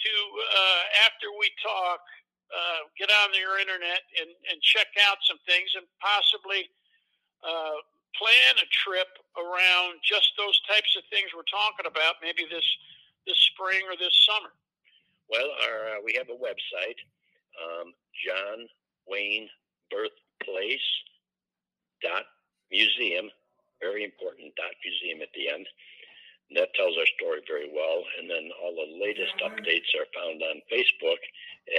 to, 0.04 0.14
uh, 0.14 0.84
after 1.08 1.32
we 1.40 1.48
talk, 1.64 2.00
uh, 2.52 2.88
get 3.00 3.10
on 3.10 3.32
your 3.34 3.60
internet 3.60 4.04
and, 4.20 4.30
and 4.52 4.62
check 4.62 4.88
out 5.08 5.18
some 5.24 5.40
things 5.48 5.72
and 5.76 5.88
possibly 6.00 6.70
uh, 7.44 7.80
plan 8.16 8.54
a 8.62 8.68
trip 8.72 9.10
around 9.40 10.00
just 10.06 10.32
those 10.38 10.60
types 10.70 10.96
of 10.96 11.04
things 11.10 11.34
we're 11.34 11.48
talking 11.50 11.88
about, 11.88 12.22
maybe 12.22 12.46
this 12.50 12.66
this 13.26 13.40
spring 13.56 13.88
or 13.88 13.96
this 13.96 14.14
summer. 14.28 14.52
Well, 15.30 15.50
our, 15.66 16.04
we 16.04 16.14
have 16.18 16.30
a 16.30 16.38
website, 16.38 17.00
um, 17.58 17.94
John 18.26 18.68
Wayne 19.08 19.50
Birthplace 19.90 20.90
dot 22.02 22.26
museum, 22.72 23.30
very 23.82 24.04
important 24.04 24.54
dot 24.56 24.76
museum 24.84 25.22
at 25.22 25.32
the 25.36 25.50
end. 25.50 25.66
And 26.50 26.60
that 26.60 26.74
tells 26.76 26.98
our 26.98 27.08
story 27.18 27.42
very 27.48 27.72
well. 27.74 28.04
And 28.20 28.30
then 28.30 28.52
all 28.62 28.76
the 28.76 29.00
latest 29.00 29.34
updates 29.40 29.90
are 29.96 30.10
found 30.14 30.44
on 30.44 30.62
Facebook 30.70 31.22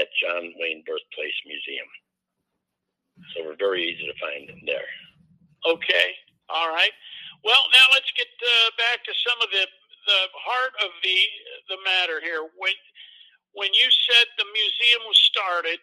at 0.00 0.08
John 0.18 0.52
Wayne 0.56 0.82
Birthplace 0.86 1.38
Museum. 1.46 1.86
So 3.34 3.44
we're 3.44 3.60
very 3.60 3.84
easy 3.84 4.06
to 4.08 4.18
find 4.18 4.50
there. 4.66 4.88
Okay. 5.68 6.16
All 6.48 6.68
right. 6.68 6.92
Well, 7.44 7.60
now 7.72 7.86
let's 7.92 8.10
get 8.16 8.26
uh, 8.26 8.70
back 8.80 9.04
to 9.04 9.12
some 9.20 9.38
of 9.44 9.50
the 9.52 9.66
the 10.04 10.28
heart 10.36 10.74
of 10.84 10.90
the 11.02 11.18
the 11.68 11.78
matter 11.84 12.20
here. 12.20 12.44
When 12.56 12.76
when 13.54 13.72
you 13.72 13.86
said 13.90 14.26
the 14.36 14.46
museum 14.50 15.02
was 15.06 15.18
started, 15.22 15.80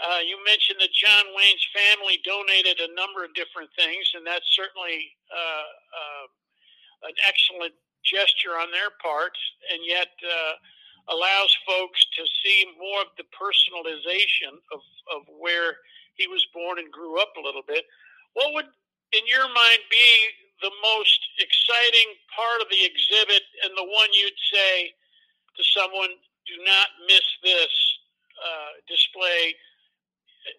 uh, 0.00 0.20
you 0.24 0.38
mentioned 0.44 0.80
that 0.80 0.92
John 0.92 1.30
Wayne's 1.36 1.66
family 1.70 2.18
donated 2.24 2.80
a 2.80 2.94
number 2.94 3.22
of 3.24 3.34
different 3.34 3.70
things, 3.78 4.12
and 4.14 4.26
that's 4.26 4.48
certainly 4.52 5.12
uh, 5.30 5.70
uh, 5.94 6.26
an 7.08 7.16
excellent 7.26 7.74
gesture 8.02 8.56
on 8.56 8.72
their 8.72 8.90
part, 9.02 9.36
and 9.70 9.80
yet 9.84 10.10
uh, 10.24 10.54
allows 11.12 11.52
folks 11.68 12.00
to 12.16 12.22
see 12.42 12.64
more 12.80 13.04
of 13.04 13.12
the 13.20 13.28
personalization 13.30 14.56
of, 14.72 14.80
of 15.14 15.28
where 15.38 15.78
he 16.16 16.26
was 16.26 16.44
born 16.52 16.78
and 16.78 16.90
grew 16.90 17.20
up 17.20 17.36
a 17.36 17.44
little 17.44 17.64
bit. 17.66 17.84
What 18.34 18.54
would, 18.54 18.70
in 19.12 19.24
your 19.28 19.46
mind, 19.52 19.80
be 19.90 20.10
the 20.62 20.72
most 20.82 21.20
exciting 21.40 22.08
part 22.34 22.60
of 22.60 22.68
the 22.68 22.84
exhibit 22.84 23.42
and 23.64 23.72
the 23.76 23.84
one 23.84 24.08
you'd 24.12 24.42
say 24.52 24.92
to 25.56 25.62
someone, 25.64 26.16
do 26.50 26.56
not 26.66 26.88
miss 27.06 27.22
this 27.46 27.70
uh, 28.42 28.74
display 28.90 29.54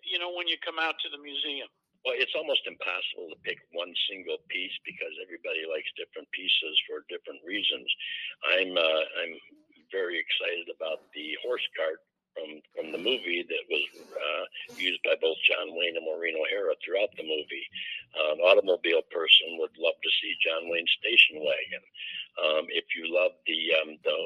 you 0.05 0.19
know, 0.19 0.31
when 0.33 0.47
you 0.47 0.57
come 0.61 0.77
out 0.79 0.95
to 1.01 1.09
the 1.09 1.21
museum? 1.21 1.67
Well, 2.05 2.17
it's 2.17 2.33
almost 2.33 2.65
impossible 2.65 3.29
to 3.29 3.37
pick 3.45 3.61
one 3.77 3.93
single 4.09 4.41
piece 4.49 4.73
because 4.81 5.13
everybody 5.21 5.69
likes 5.69 5.89
different 5.93 6.25
pieces 6.33 6.73
for 6.89 7.05
different 7.13 7.45
reasons. 7.45 7.85
I'm 8.57 8.73
uh, 8.73 9.03
I'm 9.21 9.33
very 9.93 10.17
excited 10.17 10.65
about 10.73 11.05
the 11.13 11.37
horse 11.45 11.65
cart 11.77 12.01
from 12.33 12.57
from 12.73 12.87
the 12.89 12.97
movie 12.97 13.45
that 13.45 13.65
was 13.69 13.85
uh, 14.17 14.43
used 14.81 14.97
by 15.05 15.13
both 15.21 15.37
John 15.45 15.77
Wayne 15.77 15.93
and 15.93 16.07
Maureen 16.09 16.41
O'Hara 16.41 16.73
throughout 16.81 17.13
the 17.13 17.27
movie. 17.27 17.67
An 18.33 18.41
automobile 18.41 19.05
person 19.13 19.61
would 19.61 19.77
love 19.77 19.97
to 20.01 20.11
see 20.17 20.33
John 20.41 20.73
Wayne's 20.73 20.89
station 20.97 21.37
wagon. 21.37 21.85
Um, 22.39 22.65
if 22.71 22.85
you 22.95 23.11
love 23.11 23.35
the, 23.43 23.59
um, 23.83 23.99
the 24.07 24.17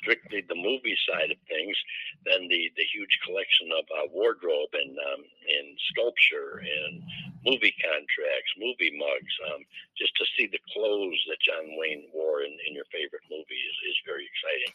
strictly 0.00 0.40
the 0.46 0.54
movie 0.54 0.96
side 1.08 1.30
of 1.34 1.40
things, 1.50 1.76
then 2.24 2.46
the, 2.46 2.70
the 2.78 2.86
huge 2.94 3.10
collection 3.26 3.74
of 3.74 3.84
uh, 3.90 4.06
wardrobe 4.14 4.70
and 4.72 4.94
um, 4.96 5.22
and 5.26 5.66
sculpture 5.90 6.62
and 6.62 7.02
movie 7.44 7.74
contracts, 7.82 8.52
movie 8.60 8.94
mugs, 8.94 9.34
um, 9.50 9.64
just 9.98 10.14
to 10.16 10.24
see 10.36 10.46
the 10.46 10.62
clothes 10.72 11.20
that 11.28 11.42
John 11.42 11.74
Wayne 11.76 12.06
wore 12.12 12.46
in, 12.46 12.52
in 12.68 12.76
your 12.76 12.88
favorite 12.92 13.24
movie 13.28 13.62
is, 13.66 13.76
is 13.88 14.08
very 14.08 14.28
exciting. 14.28 14.72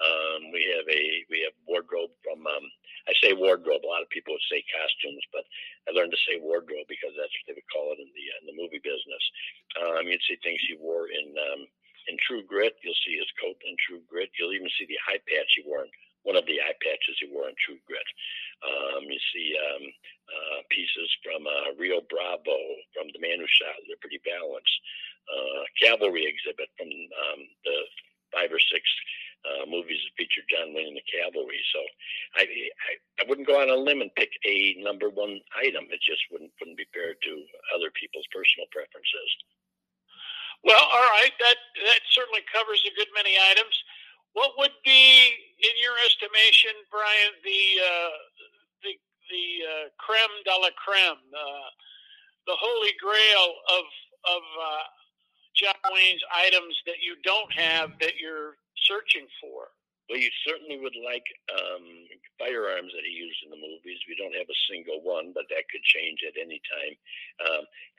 Um, 0.00 0.50
we 0.52 0.64
have 0.72 0.88
a 0.88 1.02
we 1.28 1.44
have 1.44 1.52
wardrobe 1.68 2.16
from 2.24 2.40
um, 2.48 2.66
I 3.08 3.12
say 3.20 3.36
wardrobe. 3.36 3.84
A 3.84 3.92
lot 3.92 4.02
of 4.02 4.08
people 4.08 4.32
would 4.32 4.48
say 4.48 4.64
costumes, 4.72 5.24
but 5.32 5.44
I 5.84 5.92
learned 5.92 6.16
to 6.16 6.24
say 6.24 6.40
wardrobe 6.40 6.88
because 6.88 7.12
that's 7.12 7.32
what 7.40 7.44
they 7.46 7.56
would 7.56 7.72
call 7.72 7.92
it 7.92 8.00
in 8.00 8.08
the 8.08 8.26
in 8.40 8.44
the 8.48 8.56
movie 8.56 8.80
business. 8.80 9.24
Um, 9.76 10.08
you'd 10.08 10.24
see 10.24 10.40
things 10.40 10.64
he 10.64 10.80
wore 10.80 11.12
in 11.12 11.36
um, 11.36 11.68
in 12.08 12.16
True 12.26 12.42
Grit. 12.46 12.74
You'll 12.82 12.98
see 13.06 13.18
his 13.18 13.30
coat 13.38 13.58
in 13.66 13.76
True 13.78 14.02
Grit. 14.08 14.30
You'll 14.38 14.54
even 14.54 14.70
see 14.78 14.86
the 14.86 15.00
eye 15.10 15.22
patch 15.26 15.50
he 15.56 15.66
wore 15.66 15.84
in 15.84 15.90
one 16.22 16.38
of 16.38 16.46
the 16.46 16.62
eye 16.62 16.78
patches 16.78 17.18
he 17.18 17.30
wore 17.30 17.50
in 17.50 17.56
True 17.58 17.78
Grit. 17.86 18.08
Um, 18.62 19.02
you 19.10 19.18
see 19.34 19.54
um, 19.58 19.84
uh, 20.30 20.58
pieces 20.70 21.10
from 21.22 21.42
uh, 21.46 21.74
Rio 21.78 22.00
Bravo, 22.06 22.58
from 22.94 23.10
The 23.10 23.22
Man 23.22 23.42
Who 23.42 23.50
Shot 23.50 23.74
Liberty 23.90 24.22
Valance, 24.22 24.72
uh, 25.26 25.62
Cavalry 25.82 26.26
exhibit 26.26 26.70
from 26.78 26.90
um, 26.90 27.40
the 27.66 27.78
five 28.30 28.50
or 28.54 28.62
six 28.62 28.82
uh, 29.42 29.66
movies 29.66 29.98
that 29.98 30.14
featured 30.14 30.46
John 30.46 30.70
Wayne 30.70 30.94
and 30.94 30.98
the 30.98 31.06
Cavalry. 31.10 31.58
So 31.74 31.80
I, 32.38 32.46
I, 32.46 32.92
I 33.18 33.22
wouldn't 33.26 33.50
go 33.50 33.58
on 33.58 33.70
a 33.70 33.76
limb 33.76 34.00
and 34.00 34.14
pick 34.14 34.30
a 34.46 34.78
number 34.78 35.10
one 35.10 35.42
item. 35.58 35.90
It 35.90 36.00
just 36.02 36.22
wouldn't 36.30 36.54
wouldn't 36.62 36.78
be 36.78 36.86
fair 36.94 37.14
to 37.18 37.32
other 37.74 37.90
people's 37.98 38.26
personal 38.30 38.70
preferences. 38.70 39.30
Well, 40.64 40.78
all 40.78 41.08
right, 41.18 41.34
that 41.40 41.58
that 41.86 42.02
certainly 42.10 42.42
covers 42.52 42.82
a 42.86 42.94
good 42.94 43.10
many 43.14 43.34
items. 43.50 43.74
What 44.34 44.54
would 44.58 44.74
be, 44.84 45.30
in 45.60 45.74
your 45.82 45.94
estimation, 46.06 46.72
Brian, 46.90 47.34
the 47.42 47.62
uh, 47.82 48.16
the 48.86 48.92
the 49.30 49.46
uh, 49.66 49.86
creme 49.98 50.36
de 50.46 50.54
la 50.54 50.70
creme, 50.78 51.22
uh, 51.34 51.68
the 52.46 52.56
holy 52.58 52.94
grail 53.02 53.48
of 53.74 53.84
of 54.30 54.42
uh, 54.54 54.86
John 55.54 55.82
Wayne's 55.92 56.22
items 56.30 56.78
that 56.86 57.02
you 57.02 57.16
don't 57.24 57.52
have 57.52 57.98
that 58.00 58.16
you're 58.22 58.56
searching 58.86 59.26
for? 59.40 59.74
Well, 60.08 60.18
you 60.18 60.30
certainly 60.46 60.78
would 60.78 60.96
like 61.04 61.24
um, 61.54 61.86
firearms 62.38 62.92
that 62.92 63.06
he 63.06 63.14
used 63.14 63.38
in 63.44 63.50
the 63.50 63.60
movies. 63.60 64.02
We 64.08 64.18
don't 64.18 64.34
have 64.36 64.50
a 64.50 64.62
single 64.68 65.00
one, 65.00 65.32
but 65.32 65.46
that 65.48 65.70
could 65.70 65.84
change 65.84 66.20
at 66.26 66.36
any 66.36 66.60
time. 66.68 66.94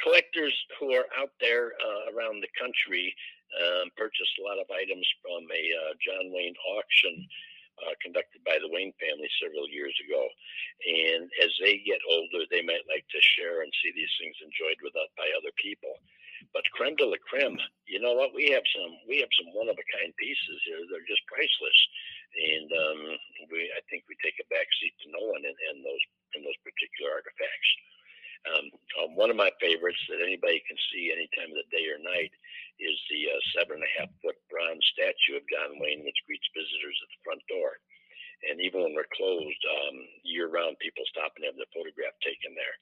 Collectors 0.04 0.54
who 0.80 0.92
are 0.94 1.08
out 1.16 1.32
there 1.40 1.72
uh, 1.80 2.12
around 2.12 2.44
the 2.44 2.52
country 2.60 3.16
um, 3.56 3.88
purchased 3.96 4.36
a 4.40 4.46
lot 4.46 4.60
of 4.60 4.68
items 4.68 5.08
from 5.24 5.48
a 5.48 5.64
uh, 5.72 5.94
John 6.04 6.28
Wayne 6.36 6.58
auction 6.76 7.16
uh, 7.82 7.96
conducted 8.04 8.44
by 8.44 8.60
the 8.60 8.70
Wayne 8.70 8.94
family 9.00 9.30
several 9.42 9.66
years 9.72 9.96
ago. 10.04 10.22
And 10.84 11.26
as 11.42 11.52
they 11.64 11.82
get 11.82 12.04
older, 12.06 12.46
they 12.52 12.62
might 12.62 12.86
like 12.92 13.08
to 13.10 13.22
share 13.40 13.64
and 13.64 13.72
see 13.80 13.96
these 13.96 14.12
things 14.20 14.38
enjoyed 14.44 14.78
with 14.84 14.94
uh, 14.94 15.08
by 15.16 15.32
other 15.40 15.54
people. 15.58 15.96
But 16.52 16.68
creme 16.76 17.00
de 17.00 17.08
la 17.08 17.18
creme, 17.24 17.56
you 17.88 18.04
know 18.04 18.14
what? 18.20 18.36
We 18.36 18.52
have 18.52 18.68
some 18.76 18.92
we 19.08 19.24
have 19.24 19.32
some 19.40 19.56
one 19.56 19.72
of 19.72 19.80
a 19.80 19.88
kind 19.96 20.12
pieces 20.20 20.60
here. 20.68 20.84
They're 20.92 21.08
just 21.08 21.24
priceless, 21.32 21.80
and 22.36 22.68
um, 22.68 23.00
we 23.48 23.72
I 23.72 23.82
think 23.88 24.04
we 24.12 24.20
take 24.20 24.36
a 24.44 24.52
back 24.52 24.68
seat 24.76 24.92
to 25.02 25.08
no 25.16 25.24
one 25.32 25.48
in, 25.48 25.56
in 25.72 25.78
those 25.80 26.04
in 26.36 26.44
those 26.44 26.60
particular 26.68 27.16
artifacts. 27.16 27.72
Um, 28.44 28.66
um, 29.00 29.10
one 29.16 29.32
of 29.32 29.40
my 29.40 29.52
favorites 29.64 30.00
that 30.12 30.20
anybody 30.20 30.60
can 30.68 30.76
see 30.92 31.16
any 31.16 31.32
time 31.32 31.52
of 31.52 31.60
the 31.64 31.72
day 31.72 31.88
or 31.88 32.00
night 32.02 32.32
is 32.80 32.98
the 33.08 33.32
uh, 33.32 33.42
seven 33.56 33.80
and 33.80 33.88
a 33.88 33.96
half 33.96 34.12
foot 34.20 34.36
bronze 34.52 34.84
statue 34.92 35.40
of 35.40 35.48
John 35.48 35.80
Wayne, 35.80 36.04
which 36.04 36.26
greets 36.28 36.48
visitors 36.52 36.98
at 37.00 37.10
the 37.14 37.24
front 37.24 37.44
door. 37.48 37.80
And 38.44 38.60
even 38.60 38.84
when 38.84 38.92
we're 38.92 39.16
closed 39.16 39.64
um, 39.64 40.04
year 40.28 40.52
round, 40.52 40.76
people 40.84 41.08
stop 41.08 41.32
and 41.40 41.48
have 41.48 41.56
their 41.56 41.70
photograph 41.72 42.16
taken 42.20 42.52
there. 42.52 42.76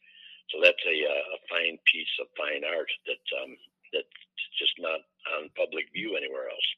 So 0.49 0.57
that's 0.57 0.81
a, 0.89 0.97
uh, 1.05 1.25
a 1.37 1.39
fine 1.45 1.77
piece 1.85 2.13
of 2.17 2.33
fine 2.33 2.65
art 2.65 2.89
that 3.05 3.25
um, 3.45 3.53
that's 3.93 4.17
just 4.57 4.73
not 4.81 5.05
on 5.37 5.53
public 5.53 5.85
view 5.93 6.17
anywhere 6.17 6.49
else. 6.49 6.69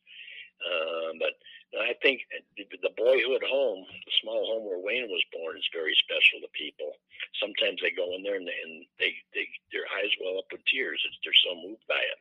Uh, 0.59 1.09
but 1.19 1.33
I 1.73 1.97
think 2.05 2.21
the 2.53 2.93
boyhood 2.93 3.41
home, 3.49 3.85
the 3.89 4.19
small 4.21 4.45
home 4.45 4.65
where 4.69 4.83
Wayne 4.83 5.09
was 5.09 5.25
born, 5.33 5.57
is 5.57 5.75
very 5.75 5.97
special 6.05 6.41
to 6.45 6.51
people. 6.53 6.93
Sometimes 7.41 7.81
they 7.81 7.89
go 7.97 8.13
in 8.13 8.21
there 8.21 8.37
and, 8.37 8.45
and 8.45 8.85
they, 9.01 9.17
they 9.33 9.49
their 9.73 9.89
eyes 9.97 10.13
well 10.21 10.37
up 10.37 10.49
with 10.53 10.61
tears. 10.69 11.01
It's, 11.01 11.17
they're 11.25 11.43
so 11.45 11.57
moved 11.57 11.81
by 11.89 11.97
it, 11.97 12.19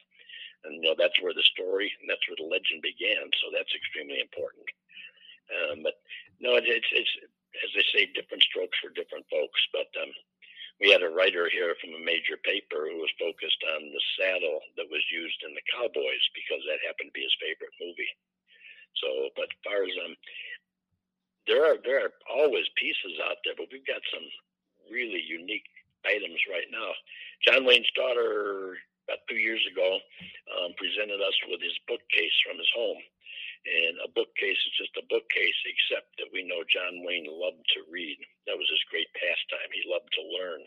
and 0.64 0.80
you 0.80 0.88
know 0.88 0.96
that's 0.96 1.20
where 1.20 1.36
the 1.36 1.44
story 1.52 1.92
and 2.00 2.08
that's 2.08 2.24
where 2.28 2.40
the 2.40 2.48
legend 2.48 2.80
began. 2.80 3.28
So 3.44 3.52
that's 3.52 3.76
extremely 3.76 4.24
important. 4.24 4.64
Um, 5.52 5.84
but 5.84 6.00
no, 6.40 6.56
it's, 6.56 6.68
it's 6.68 6.92
it's 6.96 7.14
as 7.60 7.70
they 7.76 7.84
say, 7.92 8.08
different 8.16 8.42
strokes 8.48 8.78
for 8.80 8.94
different 8.96 9.28
folks. 9.28 9.60
But 9.76 9.92
um, 10.00 10.12
we 10.80 10.88
had 10.88 11.04
a 11.04 11.12
writer 11.12 11.52
here 11.52 11.76
from 11.78 11.92
a 11.92 12.02
major 12.02 12.40
paper 12.40 12.88
who 12.88 12.98
was 12.98 13.20
focused 13.20 13.60
on 13.76 13.92
the 13.92 14.04
saddle 14.16 14.64
that 14.80 14.88
was 14.88 15.04
used 15.12 15.40
in 15.44 15.52
the 15.52 15.68
Cowboys 15.68 16.24
because 16.32 16.64
that 16.64 16.80
happened 16.82 17.12
to 17.12 17.18
be 17.18 17.26
his 17.26 17.36
favorite 17.36 17.76
movie. 17.76 18.12
So, 19.00 19.08
but 19.36 19.48
as 19.48 19.61
far 19.72 19.88
as 19.88 19.96
um, 20.04 20.14
there 21.48 21.64
are 21.64 21.80
there 21.80 22.04
are 22.04 22.12
always 22.28 22.68
pieces 22.76 23.16
out 23.24 23.40
there, 23.42 23.56
but 23.56 23.72
we've 23.72 23.88
got 23.88 24.04
some 24.12 24.28
really 24.92 25.24
unique 25.24 25.66
items 26.04 26.38
right 26.52 26.68
now. 26.68 26.92
John 27.40 27.64
Wayne's 27.64 27.88
daughter 27.96 28.76
about 29.08 29.24
two 29.26 29.40
years 29.40 29.64
ago 29.66 29.98
um, 30.60 30.76
presented 30.76 31.18
us 31.24 31.34
with 31.48 31.64
his 31.64 31.74
bookcase 31.88 32.36
from 32.44 32.60
his 32.60 32.70
home, 32.76 33.00
and 33.66 33.94
a 34.04 34.14
bookcase 34.14 34.60
is 34.60 34.78
just 34.78 34.94
a 35.00 35.08
bookcase, 35.10 35.58
except 35.66 36.14
that 36.20 36.30
we 36.30 36.46
know 36.46 36.62
John 36.68 37.02
Wayne 37.02 37.26
loved 37.26 37.64
to 37.74 37.88
read. 37.90 38.20
That 38.46 38.60
was 38.60 38.68
his 38.70 38.90
great 38.92 39.10
pastime. 39.16 39.72
He 39.72 39.88
loved 39.88 40.12
to 40.14 40.22
learn 40.36 40.62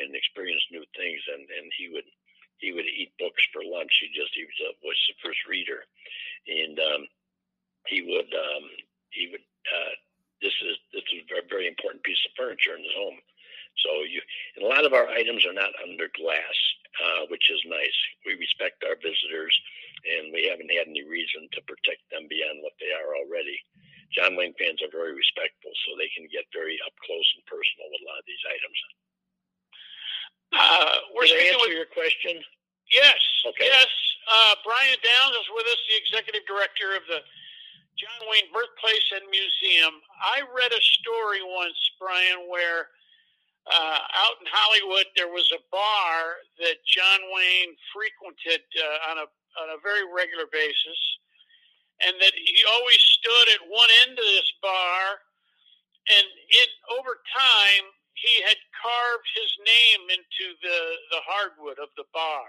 and 0.00 0.16
experience 0.16 0.62
new 0.74 0.82
things, 0.96 1.22
and, 1.30 1.44
and 1.44 1.68
he 1.76 1.92
would 1.92 2.08
he 2.58 2.76
would 2.76 2.84
eat 2.84 3.16
books 3.16 3.40
for 3.54 3.64
lunch. 3.64 3.92
He 4.02 4.10
just 4.12 4.34
he 4.34 4.44
was, 4.44 4.60
a, 4.66 4.70
was 4.82 4.98
the 5.06 5.16
first 5.22 5.40
reader, 5.46 5.86
and 6.50 6.76
um, 6.78 7.02
he 7.86 8.02
would 8.04 8.30
um, 8.34 8.64
he 9.10 9.30
would 9.30 9.44
uh, 9.68 9.94
this 10.42 10.56
is 10.64 10.76
this 10.92 11.06
is 11.12 11.24
a 11.24 11.28
very, 11.28 11.46
very 11.48 11.66
important 11.68 12.02
piece 12.04 12.20
of 12.28 12.36
furniture 12.50 12.74
in 12.74 12.82
his 12.82 12.98
home. 12.98 13.22
So 13.86 14.02
you 14.10 14.18
and 14.58 14.66
a 14.66 14.72
lot 14.74 14.82
of 14.82 14.90
our 14.90 15.06
items 15.06 15.46
are 15.46 15.54
not 15.54 15.70
under 15.86 16.10
glass, 16.18 16.56
uh, 16.98 17.30
which 17.30 17.46
is 17.46 17.62
nice. 17.70 17.98
We 18.26 18.34
respect 18.34 18.82
our 18.82 18.98
visitors 18.98 19.54
and 20.02 20.34
we 20.34 20.50
haven't 20.50 20.74
had 20.74 20.90
any 20.90 21.06
reason 21.06 21.46
to 21.54 21.62
protect 21.70 22.02
them 22.10 22.26
beyond 22.26 22.66
what 22.66 22.74
they 22.82 22.90
are 22.90 23.14
already. 23.14 23.54
John 24.10 24.34
Wayne 24.34 24.56
fans 24.58 24.82
are 24.82 24.90
very 24.90 25.14
respectful, 25.14 25.70
so 25.86 25.94
they 25.94 26.10
can 26.10 26.26
get 26.34 26.42
very 26.50 26.74
up 26.82 26.90
close 26.98 27.28
and 27.38 27.46
personal 27.46 27.86
with 27.94 28.02
a 28.02 28.08
lot 28.10 28.18
of 28.18 28.26
these 28.26 28.44
items. 28.50 28.78
Uh, 30.50 30.94
we're 31.14 31.30
Did 31.30 31.38
I 31.38 31.54
answer 31.54 31.70
with, 31.70 31.78
your 31.78 31.90
question? 31.94 32.42
Yes. 32.90 33.22
Okay. 33.46 33.70
Yes. 33.70 33.86
Uh, 34.26 34.58
Brian 34.66 34.98
Downs 34.98 35.38
is 35.38 35.46
with 35.54 35.62
us, 35.70 35.78
the 35.86 35.98
executive 36.02 36.42
director 36.42 36.98
of 36.98 37.06
the 37.06 37.22
John 38.00 38.32
Wayne 38.32 38.48
Birthplace 38.48 39.08
and 39.12 39.28
Museum. 39.28 40.00
I 40.24 40.40
read 40.48 40.72
a 40.72 40.80
story 40.80 41.44
once, 41.44 41.76
Brian, 42.00 42.48
where 42.48 42.88
uh, 43.68 44.00
out 44.16 44.40
in 44.40 44.48
Hollywood 44.48 45.06
there 45.14 45.28
was 45.28 45.46
a 45.52 45.62
bar 45.70 46.40
that 46.58 46.80
John 46.88 47.20
Wayne 47.30 47.76
frequented 47.92 48.64
uh, 48.80 49.12
on 49.12 49.16
a 49.20 49.26
on 49.60 49.68
a 49.76 49.82
very 49.84 50.08
regular 50.08 50.48
basis, 50.48 51.00
and 52.00 52.16
that 52.18 52.32
he 52.34 52.64
always 52.72 52.98
stood 52.98 53.46
at 53.52 53.68
one 53.68 53.92
end 54.08 54.16
of 54.16 54.24
this 54.24 54.50
bar, 54.64 55.20
and 56.08 56.26
it 56.48 56.70
over 56.98 57.20
time 57.36 57.84
he 58.16 58.42
had 58.48 58.56
carved 58.80 59.28
his 59.36 59.52
name 59.62 60.02
into 60.08 60.56
the 60.64 60.78
the 61.12 61.22
hardwood 61.28 61.78
of 61.78 61.92
the 62.00 62.08
bar. 62.16 62.48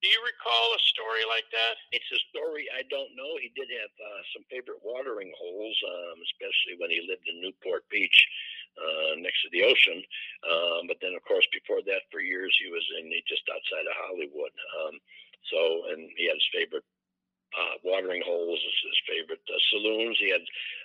Do 0.00 0.08
you 0.08 0.20
recall 0.24 0.72
a 0.72 0.80
story 0.88 1.28
like 1.28 1.44
that? 1.52 1.76
It's 1.92 2.08
a 2.08 2.20
story 2.32 2.64
I 2.72 2.88
don't 2.88 3.12
know. 3.12 3.36
He 3.36 3.52
did 3.52 3.68
have 3.68 3.92
uh, 4.00 4.22
some 4.32 4.48
favorite 4.48 4.80
watering 4.80 5.28
holes, 5.36 5.76
um, 5.84 6.16
especially 6.24 6.80
when 6.80 6.88
he 6.88 7.04
lived 7.04 7.28
in 7.28 7.36
Newport 7.44 7.84
Beach 7.92 8.16
uh, 8.80 9.20
next 9.20 9.44
to 9.44 9.52
the 9.52 9.60
ocean. 9.60 10.00
Um, 10.48 10.88
but 10.88 11.04
then, 11.04 11.12
of 11.12 11.20
course, 11.28 11.44
before 11.52 11.84
that, 11.84 12.08
for 12.08 12.24
years, 12.24 12.48
he 12.56 12.72
was 12.72 12.84
in 12.96 13.12
just 13.28 13.44
outside 13.52 13.84
of 13.84 14.00
Hollywood. 14.08 14.56
Um, 14.80 14.96
so, 15.52 15.92
and 15.92 16.08
he 16.16 16.32
had 16.32 16.40
his 16.40 16.48
favorite 16.48 16.88
uh, 17.50 17.74
watering 17.82 18.22
holes, 18.22 18.58
is 18.58 18.78
his 18.86 18.98
favorite 19.10 19.42
uh, 19.50 19.62
saloons. 19.74 20.16
He 20.18 20.30
had 20.30 20.44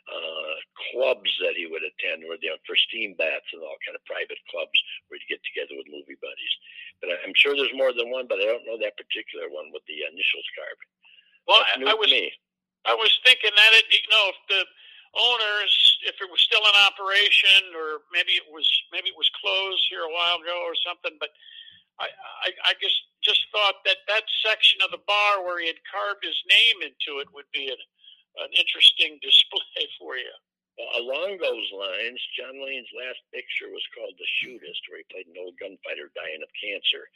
uh, 0.10 0.54
clubs 0.92 1.30
that 1.46 1.54
he 1.54 1.70
would 1.70 1.86
attend, 1.86 2.26
where 2.26 2.42
you 2.42 2.50
know, 2.50 2.62
for 2.66 2.76
steam 2.90 3.14
baths 3.18 3.50
and 3.54 3.62
all 3.62 3.78
kind 3.86 3.94
of 3.94 4.04
private 4.10 4.42
clubs 4.50 4.76
where 5.08 5.22
he'd 5.22 5.30
get 5.38 5.44
together 5.46 5.78
with 5.78 5.90
movie 5.94 6.18
buddies. 6.20 6.54
But 7.02 7.14
I'm 7.22 7.38
sure 7.38 7.54
there's 7.54 7.76
more 7.78 7.94
than 7.94 8.10
one, 8.10 8.26
but 8.26 8.42
I 8.42 8.50
don't 8.50 8.66
know 8.66 8.82
that 8.82 8.98
particular 8.98 9.52
one 9.52 9.70
with 9.70 9.86
the 9.86 10.06
initials 10.10 10.48
carved. 10.58 10.86
Well, 11.46 11.62
I, 11.62 11.94
I 11.94 11.96
was 11.98 12.10
me. 12.10 12.34
I 12.86 12.94
was 12.98 13.14
thinking 13.26 13.54
that 13.54 13.72
it, 13.78 13.86
you 13.90 14.10
know, 14.10 14.34
if 14.34 14.40
the 14.50 14.62
owners, 15.16 15.74
if 16.06 16.18
it 16.22 16.30
was 16.30 16.42
still 16.42 16.62
in 16.62 16.76
operation, 16.86 17.74
or 17.74 18.06
maybe 18.12 18.38
it 18.38 18.46
was 18.50 18.68
maybe 18.92 19.10
it 19.10 19.18
was 19.18 19.30
closed 19.38 19.86
here 19.90 20.06
a 20.06 20.14
while 20.14 20.42
ago 20.42 20.66
or 20.66 20.76
something, 20.82 21.18
but 21.22 21.30
I, 22.00 22.08
I, 22.08 22.50
I 22.70 22.74
just 22.82 23.00
just 23.24 23.42
thought 23.52 23.82
that 23.86 24.06
that 24.08 24.28
section 24.46 24.80
of 24.86 24.92
the 24.92 25.02
bar 25.10 25.42
where 25.42 25.60
he 25.60 25.68
had 25.68 25.82
carved 25.90 26.22
his 26.22 26.38
name 26.46 26.86
into 26.86 27.20
it 27.20 27.32
would 27.34 27.50
be 27.50 27.72
an, 27.74 27.82
an 28.38 28.52
interesting 28.54 29.18
display 29.26 29.88
for 29.98 30.16
you. 30.18 30.36
Well, 30.76 30.92
along 31.00 31.40
those 31.40 31.68
lines, 31.72 32.20
John 32.36 32.60
Wayne's 32.60 32.92
last 32.92 33.24
picture 33.32 33.72
was 33.72 33.94
called 33.96 34.12
The 34.20 34.28
Shootist, 34.44 34.84
where 34.92 35.00
he 35.00 35.08
played 35.08 35.32
an 35.32 35.40
old 35.40 35.56
gunfighter 35.56 36.12
dying 36.12 36.44
of 36.44 36.52
cancer. 36.60 37.08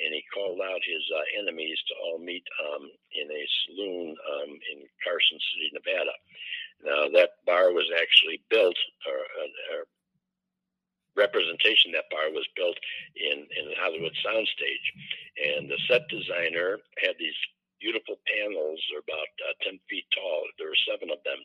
And 0.00 0.10
he 0.16 0.24
called 0.32 0.58
out 0.64 0.80
his 0.82 1.04
uh, 1.12 1.22
enemies 1.38 1.78
to 1.86 1.94
all 2.00 2.18
meet 2.18 2.42
um, 2.64 2.88
in 3.12 3.28
a 3.28 3.44
saloon 3.68 4.16
um, 4.16 4.50
in 4.72 4.88
Carson 5.04 5.38
City, 5.38 5.68
Nevada. 5.76 6.16
Now, 6.82 7.12
that 7.12 7.44
bar 7.44 7.76
was 7.76 7.86
actually 7.92 8.40
built, 8.48 8.76
or, 9.06 9.20
or 9.76 9.84
representation 11.16 11.92
that 11.92 12.10
bar 12.10 12.30
was 12.30 12.46
built 12.56 12.78
in 13.16 13.46
in 13.58 13.64
the 13.70 13.78
Hollywood 13.78 14.14
soundstage, 14.24 14.86
and 15.38 15.70
the 15.70 15.78
set 15.88 16.06
designer 16.08 16.78
had 17.02 17.14
these 17.18 17.36
beautiful 17.80 18.18
panels. 18.26 18.80
They're 18.90 19.04
about 19.04 19.32
uh, 19.44 19.54
ten 19.62 19.78
feet 19.88 20.06
tall. 20.14 20.42
There 20.58 20.68
were 20.68 20.86
seven 20.88 21.10
of 21.10 21.22
them, 21.24 21.38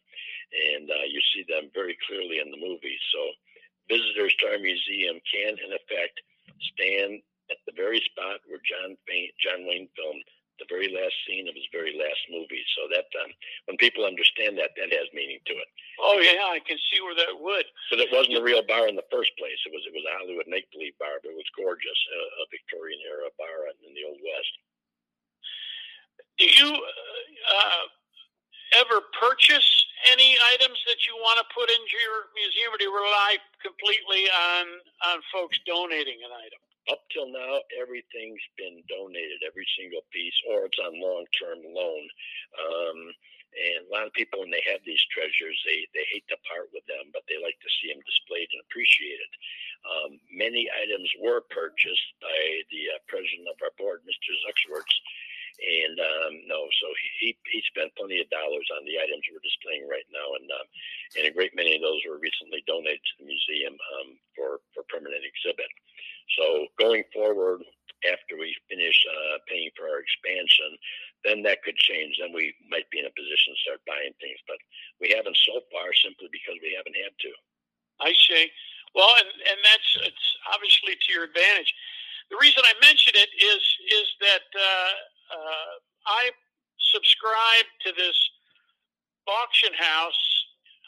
and 0.74 0.90
uh, 0.90 1.06
you 1.08 1.22
see 1.34 1.46
them 1.48 1.70
very 1.74 1.98
clearly 2.08 2.40
in 2.40 2.52
the 2.52 2.62
movie. 2.62 3.00
So 3.14 3.22
visitors 3.90 4.34
to 4.40 4.54
our 4.54 4.60
museum 4.60 5.20
can, 5.28 5.58
in 5.58 5.72
effect, 5.74 6.22
stand 6.74 7.22
at 7.50 7.58
the 7.66 7.74
very 7.76 8.02
spot 8.06 8.42
where 8.46 8.62
John 8.62 8.96
Wayne, 9.10 9.34
John 9.42 9.66
Wayne 9.66 9.90
filmed 9.98 10.24
the 10.60 10.70
very 10.70 10.92
last 10.92 11.16
scene 11.26 11.48
of 11.48 11.56
his 11.56 11.68
very 11.72 11.96
last 11.96 12.22
movie. 12.30 12.64
So 12.76 12.88
that 12.92 13.08
um, 13.24 13.32
when 13.66 13.80
people 13.80 14.06
understand 14.06 14.60
that, 14.60 14.76
that 14.76 14.92
has 14.92 15.08
meaning 15.16 15.40
to 15.48 15.56
it. 15.56 15.70
Oh 16.00 16.20
yeah, 16.20 16.52
I 16.52 16.60
can 16.62 16.78
see 16.78 17.00
where 17.02 17.16
that 17.16 17.36
would. 17.40 17.68
But 17.90 18.04
it 18.04 18.12
wasn't 18.12 18.40
a 18.40 18.44
real 18.44 18.64
bar 18.64 18.88
in 18.88 19.00
the 19.00 19.08
first 19.12 19.32
place. 19.40 19.60
It 19.66 19.74
was 19.74 19.84
it 19.88 19.96
was 19.96 20.06
a 20.06 20.16
Hollywood 20.20 20.48
make 20.48 20.70
believe 20.72 20.96
bar, 21.00 21.20
but 21.24 21.32
it 21.32 21.40
was 21.40 21.58
gorgeous, 21.58 22.00
a 22.44 22.46
Victorian 22.52 23.00
era 23.08 23.32
bar 23.40 23.72
in 23.72 23.92
the 23.96 24.06
old 24.06 24.20
west. 24.22 24.54
Do 26.40 26.48
you 26.48 26.72
uh, 26.72 27.86
ever 28.80 29.02
purchase 29.20 29.86
any 30.12 30.38
items 30.56 30.80
that 30.88 31.04
you 31.04 31.16
want 31.20 31.42
to 31.44 31.46
put 31.52 31.68
into 31.68 31.96
your 32.00 32.32
museum, 32.32 32.72
or 32.72 32.78
do 32.78 32.88
you 32.88 32.96
rely 32.96 33.38
completely 33.60 34.30
on 34.32 34.66
on 35.12 35.18
folks 35.34 35.60
donating 35.66 36.20
an 36.24 36.32
item? 36.32 36.62
Up 36.92 37.06
till 37.14 37.30
now, 37.30 37.62
everything's 37.78 38.44
been 38.58 38.82
donated, 38.90 39.46
every 39.46 39.68
single 39.78 40.04
piece, 40.12 40.36
or 40.50 40.66
it's 40.66 40.82
on 40.82 40.98
long-term 40.98 41.62
loan. 41.66 42.04
Um, 42.58 43.00
and 43.50 43.82
a 43.86 43.92
lot 43.92 44.06
of 44.06 44.14
people, 44.14 44.46
when 44.46 44.54
they 44.54 44.62
have 44.70 44.82
these 44.86 45.02
treasures, 45.10 45.58
they, 45.66 45.86
they 45.98 46.06
hate 46.14 46.26
to 46.30 46.38
part 46.46 46.70
with 46.70 46.86
them, 46.86 47.10
but 47.10 47.26
they 47.26 47.42
like 47.42 47.58
to 47.58 47.72
see 47.82 47.90
them 47.90 48.02
displayed 48.06 48.50
and 48.54 48.62
appreciated. 48.70 49.32
Um, 49.86 50.12
many 50.30 50.70
items 50.70 51.10
were 51.18 51.42
purchased 51.50 52.10
by 52.22 52.40
the 52.70 52.94
uh, 52.94 53.02
president 53.10 53.50
of 53.50 53.58
our 53.64 53.74
board, 53.82 54.06
Mr. 54.06 54.30
Zuxwortz, 54.46 54.94
and 55.60 55.96
um, 56.00 56.34
no, 56.48 56.66
so 56.80 56.88
he 57.20 57.36
he 57.52 57.60
spent 57.68 57.92
plenty 58.00 58.24
of 58.24 58.32
dollars 58.32 58.68
on 58.80 58.88
the 58.88 58.96
items 58.96 59.28
we're 59.28 59.44
displaying 59.44 59.84
right 59.92 60.08
now, 60.08 60.28
and 60.40 60.48
uh, 60.48 60.66
and 61.20 61.24
a 61.28 61.36
great 61.36 61.52
many 61.52 61.76
of 61.76 61.84
those 61.84 62.00
were 62.08 62.20
recently 62.20 62.64
donated 62.64 63.04
to 63.04 63.14
the 63.20 63.28
museum 63.28 63.76
um, 63.76 64.16
for 64.36 64.64
for 64.72 64.88
permanent 64.88 65.28
exhibit. 65.28 65.68
So 66.40 66.72
going 66.80 67.04
forward, 67.12 67.60
after 68.08 68.40
we 68.40 68.56
finish 68.72 68.96
uh, 69.04 69.44
paying 69.52 69.68
for 69.76 69.92
our 69.92 70.00
expansion, 70.00 70.80
then 71.28 71.44
that 71.44 71.64
could 71.68 71.76
change. 71.76 72.16
Then 72.16 72.32
we 72.32 72.56
might 72.72 72.88
be 72.88 73.04
in 73.04 73.10
a 73.10 73.20
position 73.20 73.52
to 73.52 73.64
start 73.66 73.84
buying 73.84 74.16
things, 74.24 74.40
but 74.48 74.60
we 75.04 75.12
haven't 75.12 75.36
so 75.44 75.60
far 75.76 75.92
simply 75.92 76.32
because 76.32 76.56
we 76.64 76.72
haven't 76.72 76.96
had 76.96 77.12
to. 77.12 77.32
I 78.00 78.16
see. 78.16 78.48
Well, 78.96 79.12
and 79.20 79.28
and 79.28 79.60
that's 79.68 79.90
it's 80.08 80.28
obviously 80.50 80.96
to 80.96 81.10
your 81.12 81.28
advantage. 81.28 81.76
The 82.32 82.40
reason 82.40 82.64
I 82.64 82.74
mention 82.80 83.14
it 83.20 83.32
is 83.36 83.64
is 83.92 84.08
that. 84.24 84.48
Uh, 84.56 85.09
uh, 85.32 85.72
I 86.08 86.32
subscribe 86.94 87.68
to 87.86 87.92
this 87.94 88.18
auction 89.28 89.74
house 89.78 90.24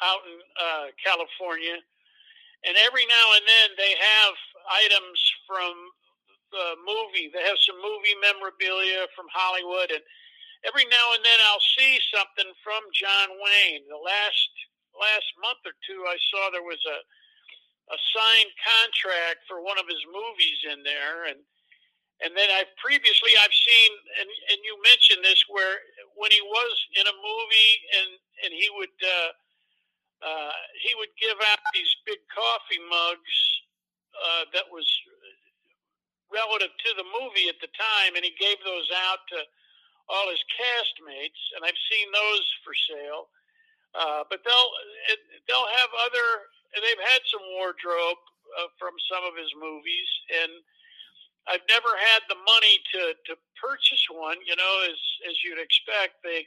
out 0.01 0.21
in 0.25 0.37
uh, 0.57 0.87
California, 0.97 1.77
and 2.65 2.73
every 2.77 3.05
now 3.05 3.37
and 3.37 3.45
then 3.45 3.69
they 3.77 3.93
have 3.97 4.33
items 4.69 5.19
from 5.45 5.73
the 6.51 6.67
movie. 6.83 7.29
They 7.29 7.45
have 7.45 7.57
some 7.61 7.77
movie 7.79 8.17
memorabilia 8.17 9.07
from 9.15 9.29
Hollywood, 9.29 9.93
and 9.93 10.03
every 10.65 10.85
now 10.89 11.07
and 11.13 11.23
then 11.23 11.39
I'll 11.47 11.67
see 11.77 12.01
something 12.11 12.49
from 12.65 12.81
John 12.93 13.37
Wayne. 13.39 13.85
The 13.87 14.01
last 14.01 14.49
last 14.97 15.29
month 15.39 15.61
or 15.63 15.73
two, 15.87 16.03
I 16.09 16.17
saw 16.29 16.49
there 16.49 16.65
was 16.65 16.81
a 16.89 16.99
a 17.91 17.97
signed 18.15 18.53
contract 18.63 19.43
for 19.47 19.59
one 19.59 19.77
of 19.77 19.87
his 19.87 20.01
movies 20.07 20.59
in 20.71 20.79
there, 20.83 21.27
and 21.27 21.39
and 22.23 22.37
then 22.37 22.49
I've 22.53 22.71
previously 22.77 23.33
I've 23.37 23.53
seen 23.53 23.91
and 24.21 24.29
and 24.53 24.59
you 24.63 24.77
mentioned 24.85 25.25
this 25.25 25.41
where 25.49 25.81
when 26.15 26.31
he 26.31 26.41
was 26.41 26.73
in 26.97 27.05
a 27.05 27.15
movie 27.15 27.73
and 27.97 28.09
and 28.45 28.51
he 28.53 28.67
would 28.77 28.97
uh, 29.01 29.31
uh, 30.21 30.53
he 30.81 30.93
would 31.01 31.13
give 31.17 31.37
out 31.49 31.61
these 31.73 31.89
big 32.05 32.21
coffee 32.29 32.81
mugs 32.89 33.35
uh, 34.13 34.43
that 34.53 34.69
was 34.69 34.85
relative 36.31 36.71
to 36.71 36.91
the 36.95 37.07
movie 37.19 37.51
at 37.51 37.59
the 37.59 37.69
time, 37.75 38.15
and 38.15 38.23
he 38.23 38.31
gave 38.39 38.57
those 38.63 38.87
out 39.09 39.19
to 39.33 39.39
all 40.07 40.29
his 40.31 40.41
castmates, 40.53 41.41
and 41.55 41.65
I've 41.65 41.77
seen 41.91 42.07
those 42.13 42.45
for 42.63 42.73
sale. 42.75 43.27
Uh, 43.91 44.23
but 44.31 44.39
they'll 44.47 44.71
they'll 45.49 45.71
have 45.81 45.91
other. 46.07 46.27
They've 46.71 47.05
had 47.11 47.21
some 47.27 47.43
wardrobe 47.59 48.21
uh, 48.55 48.71
from 48.79 48.95
some 49.11 49.27
of 49.27 49.35
his 49.35 49.51
movies, 49.59 50.09
and 50.31 50.51
I've 51.49 51.65
never 51.69 51.89
had 52.13 52.21
the 52.29 52.37
money 52.45 52.77
to 52.93 53.01
to 53.31 53.33
purchase 53.57 54.05
one. 54.11 54.37
You 54.45 54.55
know, 54.55 54.73
as 54.85 54.99
as 55.29 55.35
you'd 55.43 55.61
expect, 55.61 56.21
they 56.21 56.45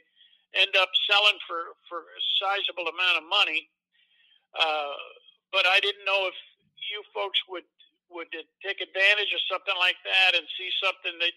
end 0.55 0.75
up 0.79 0.89
selling 1.09 1.39
for 1.47 1.75
for 1.87 2.07
a 2.07 2.21
sizable 2.39 2.87
amount 2.87 3.19
of 3.19 3.25
money. 3.27 3.67
Uh, 4.55 4.95
but 5.51 5.67
I 5.67 5.79
didn't 5.83 6.07
know 6.07 6.27
if 6.31 6.37
you 6.91 7.03
folks 7.11 7.39
would 7.51 7.67
would 8.09 8.31
take 8.63 8.79
advantage 8.79 9.33
of 9.35 9.41
something 9.49 9.75
like 9.81 9.99
that 10.05 10.37
and 10.37 10.45
see 10.55 10.69
something 10.79 11.17
that 11.19 11.35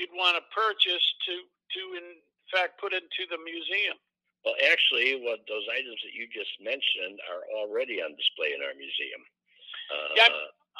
you'd 0.00 0.14
want 0.14 0.38
to 0.40 0.44
purchase 0.54 1.04
to 1.28 1.34
to 1.44 1.80
in 2.00 2.22
fact 2.48 2.80
put 2.80 2.96
into 2.96 3.28
the 3.28 3.40
museum. 3.44 3.98
Well, 4.44 4.56
actually, 4.68 5.16
what 5.24 5.40
those 5.48 5.64
items 5.72 5.96
that 6.04 6.12
you 6.12 6.28
just 6.28 6.52
mentioned 6.60 7.16
are 7.32 7.48
already 7.56 8.04
on 8.04 8.12
display 8.12 8.52
in 8.52 8.60
our 8.60 8.76
museum. 8.76 9.24
Uh, 9.88 10.12
yeah, 10.20 10.28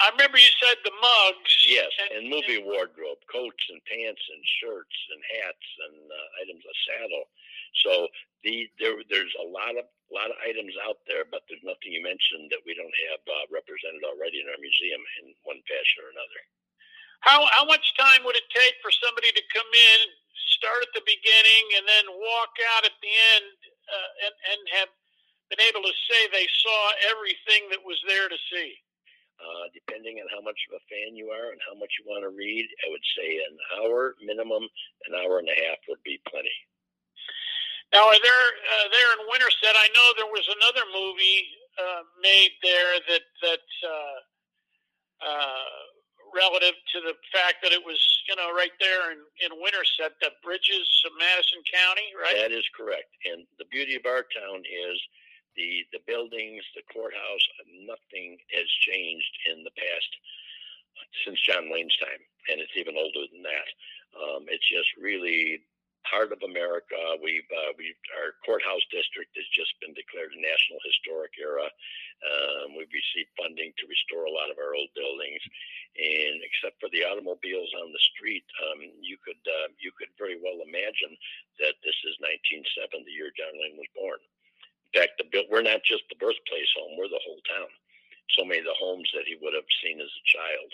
I 0.05 0.13
remember 0.13 0.37
you 0.37 0.53
said 0.61 0.77
the 0.85 0.93
mugs. 1.01 1.53
Yes, 1.65 1.89
and, 2.13 2.21
and 2.21 2.25
movie 2.29 2.61
and, 2.61 2.69
wardrobe, 2.69 3.25
coats 3.25 3.65
and 3.73 3.81
pants 3.89 4.21
and 4.21 4.43
shirts 4.61 4.99
and 5.09 5.21
hats 5.41 5.69
and 5.89 5.97
uh, 6.05 6.41
items, 6.45 6.61
a 6.61 6.77
saddle. 6.85 7.25
So 7.89 7.93
the 8.45 8.69
there 8.77 9.01
there's 9.09 9.33
a 9.41 9.49
lot 9.49 9.81
of 9.81 9.89
a 9.89 10.13
lot 10.13 10.29
of 10.29 10.37
items 10.45 10.77
out 10.85 11.01
there, 11.09 11.25
but 11.25 11.49
there's 11.49 11.65
nothing 11.65 11.97
you 11.97 12.05
mentioned 12.05 12.53
that 12.53 12.61
we 12.69 12.77
don't 12.77 12.93
have 13.09 13.23
uh, 13.25 13.49
represented 13.49 14.05
already 14.05 14.45
in 14.45 14.53
our 14.53 14.61
museum 14.61 15.01
in 15.25 15.33
one 15.49 15.65
fashion 15.65 16.05
or 16.05 16.13
another. 16.13 16.41
How 17.25 17.49
how 17.57 17.65
much 17.65 17.97
time 17.97 18.29
would 18.29 18.37
it 18.37 18.49
take 18.53 18.77
for 18.85 18.93
somebody 18.93 19.33
to 19.33 19.45
come 19.57 19.73
in, 19.73 19.99
start 20.61 20.85
at 20.85 20.93
the 20.93 21.07
beginning, 21.09 21.65
and 21.81 21.89
then 21.89 22.05
walk 22.13 22.53
out 22.77 22.85
at 22.85 22.97
the 23.01 23.15
end, 23.41 23.57
uh, 23.89 24.11
and 24.29 24.35
and 24.53 24.61
have 24.85 24.93
been 25.49 25.65
able 25.65 25.81
to 25.81 25.97
say 26.13 26.29
they 26.29 26.49
saw 26.61 26.81
everything 27.09 27.73
that 27.73 27.81
was 27.81 27.97
there 28.05 28.29
to 28.29 28.37
see? 28.53 28.77
Uh, 29.35 29.67
depending 29.75 30.23
on 30.23 30.31
how 30.31 30.41
much 30.41 30.57
of 30.71 30.79
a 30.79 30.83
fan 30.87 31.19
you 31.19 31.29
are 31.35 31.51
and 31.51 31.61
how 31.67 31.75
much 31.75 31.91
you 31.99 32.07
want 32.07 32.23
to 32.23 32.31
read, 32.31 32.65
I 32.87 32.89
would 32.89 33.03
say 33.19 33.43
an 33.43 33.57
hour 33.77 34.15
minimum, 34.23 34.63
an 35.11 35.19
hour 35.19 35.43
and 35.43 35.51
a 35.51 35.59
half 35.59 35.83
would 35.91 36.01
be 36.07 36.23
plenty. 36.31 36.55
Now, 37.93 38.11
are 38.11 38.23
there 38.23 38.47
uh, 38.75 38.87
there 38.91 39.11
in 39.19 39.27
Winterset? 39.31 39.75
I 39.75 39.91
know 39.95 40.07
there 40.19 40.31
was 40.31 40.47
another 40.51 40.87
movie 40.91 41.47
uh, 41.79 42.03
made 42.23 42.55
there 42.63 42.99
that 43.11 43.27
that 43.43 43.67
uh, 43.87 44.19
uh, 45.23 45.79
relative 46.35 46.75
to 46.95 46.99
the 47.03 47.15
fact 47.31 47.63
that 47.63 47.71
it 47.71 47.79
was 47.79 47.99
you 48.27 48.35
know 48.35 48.51
right 48.55 48.75
there 48.83 49.15
in 49.15 49.23
in 49.47 49.51
Winterset, 49.63 50.15
the 50.23 50.35
bridges 50.43 50.87
of 51.07 51.15
Madison 51.19 51.63
County, 51.71 52.09
right? 52.19 52.35
That 52.35 52.55
is 52.55 52.67
correct. 52.75 53.11
And 53.31 53.47
the 53.59 53.67
beauty 53.71 53.95
of 53.95 54.07
our 54.07 54.27
town 54.27 54.63
is 54.67 54.99
the 55.57 55.85
the 55.93 56.03
buildings, 56.07 56.63
the 56.75 56.87
courthouse, 56.93 57.45
nothing 57.87 58.39
has 58.53 58.69
changed 58.85 59.35
in 59.51 59.65
the 59.65 59.75
past 59.77 60.13
since 61.25 61.41
John 61.43 61.71
Wayne's 61.71 61.97
time, 61.99 62.23
and 62.51 62.61
it's 62.61 62.77
even 62.77 62.97
older 62.97 63.27
than 63.33 63.43
that. 63.43 63.69
Um, 64.15 64.47
it's 64.49 64.67
just 64.69 64.89
really 65.01 65.63
heart 66.05 66.33
of 66.33 66.41
America. 66.45 66.99
We've 67.19 67.49
uh, 67.49 67.73
we 67.81 67.97
our 68.21 68.37
courthouse 68.45 68.85
district 68.93 69.33
has 69.35 69.49
just 69.51 69.73
been 69.81 69.97
declared 69.97 70.37
a 70.37 70.41
national 70.41 70.81
historic 70.85 71.33
era. 71.41 71.67
Um, 72.25 72.77
we've 72.77 72.93
received 72.93 73.33
funding 73.35 73.73
to 73.75 73.91
restore 73.91 74.29
a 74.29 74.33
lot 74.33 74.53
of 74.53 74.61
our 74.61 74.77
old 74.77 74.93
buildings, 74.95 75.43
and 75.97 76.45
except 76.45 76.79
for 76.79 76.93
the 76.93 77.05
automobiles 77.09 77.73
on 77.81 77.91
the 77.91 78.05
street, 78.15 78.47
um, 78.69 78.81
you 79.01 79.17
could 79.25 79.41
uh, 79.43 79.73
you 79.81 79.91
could 79.97 80.13
very 80.21 80.39
well 80.39 80.61
imagine 80.63 81.17
that 81.59 81.77
this 81.83 81.99
is 82.05 82.21
1907, 82.21 83.03
the 83.03 83.15
year 83.15 83.33
John 83.35 83.57
Wayne 83.59 83.81
was 83.81 83.91
born 83.97 84.21
fact, 84.95 85.19
the, 85.19 85.45
we're 85.51 85.67
not 85.67 85.83
just 85.83 86.07
the 86.09 86.21
birthplace 86.23 86.71
home; 86.79 86.97
we're 86.97 87.11
the 87.11 87.23
whole 87.27 87.43
town. 87.51 87.71
So 88.39 88.47
many 88.47 88.65
of 88.65 88.71
the 88.71 88.81
homes 88.81 89.11
that 89.13 89.29
he 89.29 89.37
would 89.43 89.53
have 89.53 89.69
seen 89.85 90.01
as 90.01 90.09
a 90.09 90.31
child. 90.31 90.71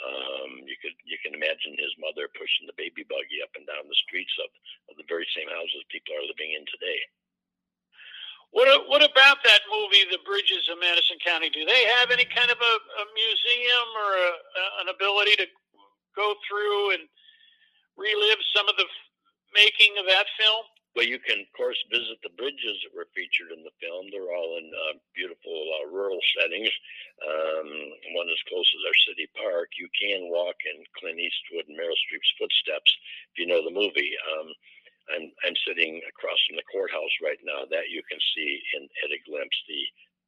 Um, 0.00 0.50
you 0.64 0.76
could 0.80 0.96
you 1.04 1.20
can 1.20 1.36
imagine 1.36 1.76
his 1.76 1.92
mother 2.00 2.30
pushing 2.32 2.64
the 2.64 2.78
baby 2.80 3.04
buggy 3.04 3.44
up 3.44 3.52
and 3.54 3.68
down 3.68 3.84
the 3.84 4.02
streets 4.08 4.32
of, 4.40 4.48
of 4.88 4.96
the 4.96 5.08
very 5.08 5.28
same 5.36 5.48
houses 5.52 5.84
people 5.92 6.16
are 6.16 6.24
living 6.24 6.56
in 6.56 6.64
today. 6.68 7.00
What 8.52 8.68
what 8.88 9.04
about 9.04 9.40
that 9.44 9.64
movie, 9.68 10.04
The 10.08 10.20
Bridges 10.24 10.68
of 10.72 10.80
Madison 10.80 11.16
County? 11.24 11.48
Do 11.48 11.64
they 11.64 11.84
have 12.00 12.12
any 12.12 12.24
kind 12.28 12.52
of 12.52 12.60
a, 12.60 12.74
a 13.00 13.04
museum 13.16 13.88
or 13.96 14.10
a, 14.16 14.30
a, 14.32 14.64
an 14.84 14.88
ability 14.92 15.36
to 15.40 15.46
go 16.16 16.36
through 16.44 16.96
and 16.96 17.04
relive 17.96 18.40
some 18.56 18.68
of 18.68 18.76
the 18.76 18.88
making 19.56 19.96
of 20.00 20.04
that 20.08 20.28
film? 20.36 20.64
Well, 20.92 21.08
you 21.08 21.16
can, 21.24 21.40
of 21.40 21.48
course, 21.56 21.80
visit 21.88 22.20
the 22.20 22.36
bridges 22.36 22.76
that 22.84 22.92
were 22.92 23.08
featured 23.16 23.48
in 23.48 23.64
the 23.64 23.72
film. 23.80 24.12
They're 24.12 24.36
all 24.36 24.60
in 24.60 24.68
uh, 24.68 25.00
beautiful 25.16 25.56
uh, 25.80 25.88
rural 25.88 26.20
settings. 26.36 26.68
Um, 27.24 27.68
one 28.12 28.28
as 28.28 28.44
close 28.44 28.68
as 28.68 28.84
our 28.84 28.98
city 29.08 29.24
park. 29.32 29.72
You 29.80 29.88
can 29.96 30.28
walk 30.28 30.60
in 30.68 30.84
Clint 31.00 31.16
Eastwood 31.16 31.64
and 31.72 31.80
Meryl 31.80 31.96
Streep's 31.96 32.36
footsteps 32.36 32.92
if 33.32 33.40
you 33.40 33.48
know 33.48 33.64
the 33.64 33.72
movie. 33.72 34.12
Um, 34.36 34.52
I'm, 35.16 35.26
I'm 35.48 35.56
sitting 35.64 36.04
across 36.04 36.38
from 36.44 36.60
the 36.60 36.68
courthouse 36.68 37.16
right 37.24 37.40
now. 37.40 37.64
That 37.72 37.88
you 37.88 38.04
can 38.04 38.20
see 38.36 38.60
in, 38.76 38.84
at 38.84 39.16
a 39.16 39.20
glimpse. 39.24 39.56
The 39.64 39.82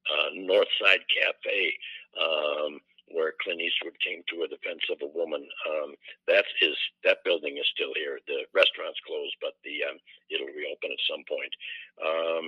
uh, 0.08 0.30
Northside 0.48 1.04
Cafe. 1.12 1.76
Um, 2.16 2.80
where 3.12 3.36
Clint 3.42 3.60
Eastwood 3.60 3.98
came 4.00 4.24
to 4.30 4.44
a 4.44 4.52
defense 4.52 4.82
of 4.90 5.02
a 5.02 5.10
woman. 5.12 5.44
Um, 5.68 5.94
that 6.28 6.44
is 6.62 6.76
that 7.04 7.24
building 7.24 7.58
is 7.58 7.68
still 7.74 7.92
here. 7.94 8.20
The 8.26 8.48
restaurant's 8.54 9.00
closed, 9.04 9.36
but 9.40 9.56
the 9.64 9.84
um, 9.84 9.98
it'll 10.30 10.52
reopen 10.52 10.92
at 10.92 11.08
some 11.10 11.24
point. 11.28 11.52
Um, 12.00 12.46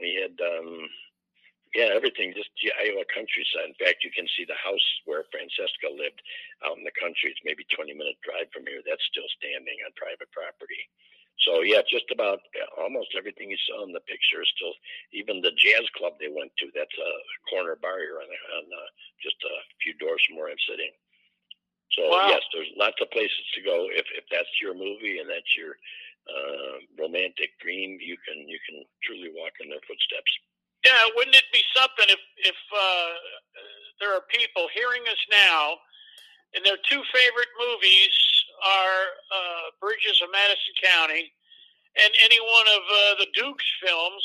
we 0.00 0.16
had 0.16 0.36
um, 0.40 0.88
yeah 1.76 1.92
everything 1.92 2.32
just 2.32 2.50
the 2.60 2.72
Iowa 2.80 3.04
countryside. 3.12 3.68
In 3.68 3.78
fact, 3.80 4.04
you 4.04 4.12
can 4.14 4.28
see 4.36 4.48
the 4.48 4.58
house 4.58 4.86
where 5.04 5.28
Francesca 5.28 5.92
lived 5.92 6.22
out 6.64 6.80
in 6.80 6.84
the 6.84 6.96
country. 6.96 7.32
It's 7.32 7.44
maybe 7.44 7.68
20 7.72 7.92
minute 7.92 8.18
drive 8.24 8.48
from 8.50 8.64
here. 8.64 8.80
That's 8.84 9.04
still 9.12 9.28
standing 9.36 9.76
on 9.84 9.92
private 10.00 10.30
property. 10.32 10.88
So 11.46 11.62
yeah, 11.62 11.82
just 11.90 12.06
about 12.14 12.40
almost 12.78 13.14
everything 13.18 13.50
you 13.50 13.58
saw 13.66 13.82
in 13.82 13.92
the 13.92 14.04
picture 14.06 14.42
is 14.42 14.50
still. 14.54 14.74
Even 15.12 15.42
the 15.42 15.54
jazz 15.58 15.82
club 15.98 16.14
they 16.18 16.30
went 16.30 16.54
to, 16.58 16.70
that's 16.74 16.94
a 16.94 17.12
corner 17.50 17.74
bar 17.74 17.98
here 17.98 18.22
on, 18.22 18.30
on 18.30 18.64
uh, 18.70 18.88
just 19.22 19.36
a 19.42 19.54
few 19.82 19.94
doors 19.98 20.22
from 20.26 20.38
where 20.38 20.50
I'm 20.50 20.64
sitting. 20.68 20.92
So 21.98 22.08
Wow. 22.08 22.28
yes, 22.28 22.42
there's 22.54 22.70
lots 22.76 22.96
of 23.02 23.10
places 23.10 23.44
to 23.54 23.60
go. 23.60 23.88
If 23.90 24.06
if 24.16 24.24
that's 24.30 24.48
your 24.62 24.72
movie 24.72 25.18
and 25.18 25.28
that's 25.28 25.52
your 25.56 25.76
uh, 26.30 26.80
romantic 26.96 27.58
dream, 27.60 27.98
you 28.00 28.16
can 28.24 28.48
you 28.48 28.58
can 28.64 28.84
truly 29.04 29.28
walk 29.34 29.52
in 29.60 29.68
their 29.68 29.82
footsteps. 29.86 30.32
Yeah, 30.86 30.98
wouldn't 31.14 31.36
it 31.36 31.46
be 31.52 31.62
something 31.76 32.06
if 32.08 32.22
if 32.38 32.58
uh, 32.72 33.10
there 34.00 34.14
are 34.14 34.24
people 34.32 34.68
hearing 34.72 35.02
us 35.10 35.20
now, 35.30 35.76
and 36.54 36.64
their 36.64 36.80
two 36.88 37.02
favorite 37.12 37.52
movies 37.60 38.14
are 38.62 39.02
uh, 39.30 39.66
Bridges 39.80 40.22
of 40.22 40.30
Madison 40.30 40.74
County 40.82 41.32
and 41.98 42.10
any 42.22 42.40
one 42.40 42.68
of 42.72 42.82
uh, 42.82 43.14
the 43.20 43.28
Dukes 43.34 43.68
films, 43.84 44.24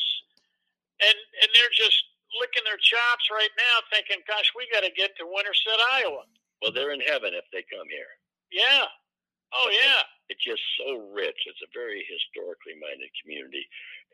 and 1.02 1.17
and 1.41 1.50
they're 1.54 1.73
just 1.76 2.00
licking 2.39 2.63
their 2.63 2.80
chops 2.80 3.28
right 3.34 3.52
now, 3.58 3.76
thinking, 3.91 4.23
"Gosh, 4.28 4.54
we 4.56 4.69
got 4.71 4.86
to 4.88 4.91
get 4.93 5.17
to 5.17 5.28
Winterset, 5.28 5.80
Iowa." 5.93 6.23
Well, 6.62 6.71
they're 6.71 6.91
in 6.91 7.02
heaven 7.02 7.34
if 7.34 7.45
they 7.52 7.65
come 7.69 7.88
here. 7.89 8.17
Yeah. 8.52 8.88
Oh 9.53 9.69
yeah. 9.71 10.03
It's 10.27 10.43
just 10.43 10.63
so 10.75 11.07
rich. 11.15 11.47
It's 11.47 11.63
a 11.63 11.71
very 11.71 12.03
historically 12.03 12.75
minded 12.75 13.07
community. 13.23 13.63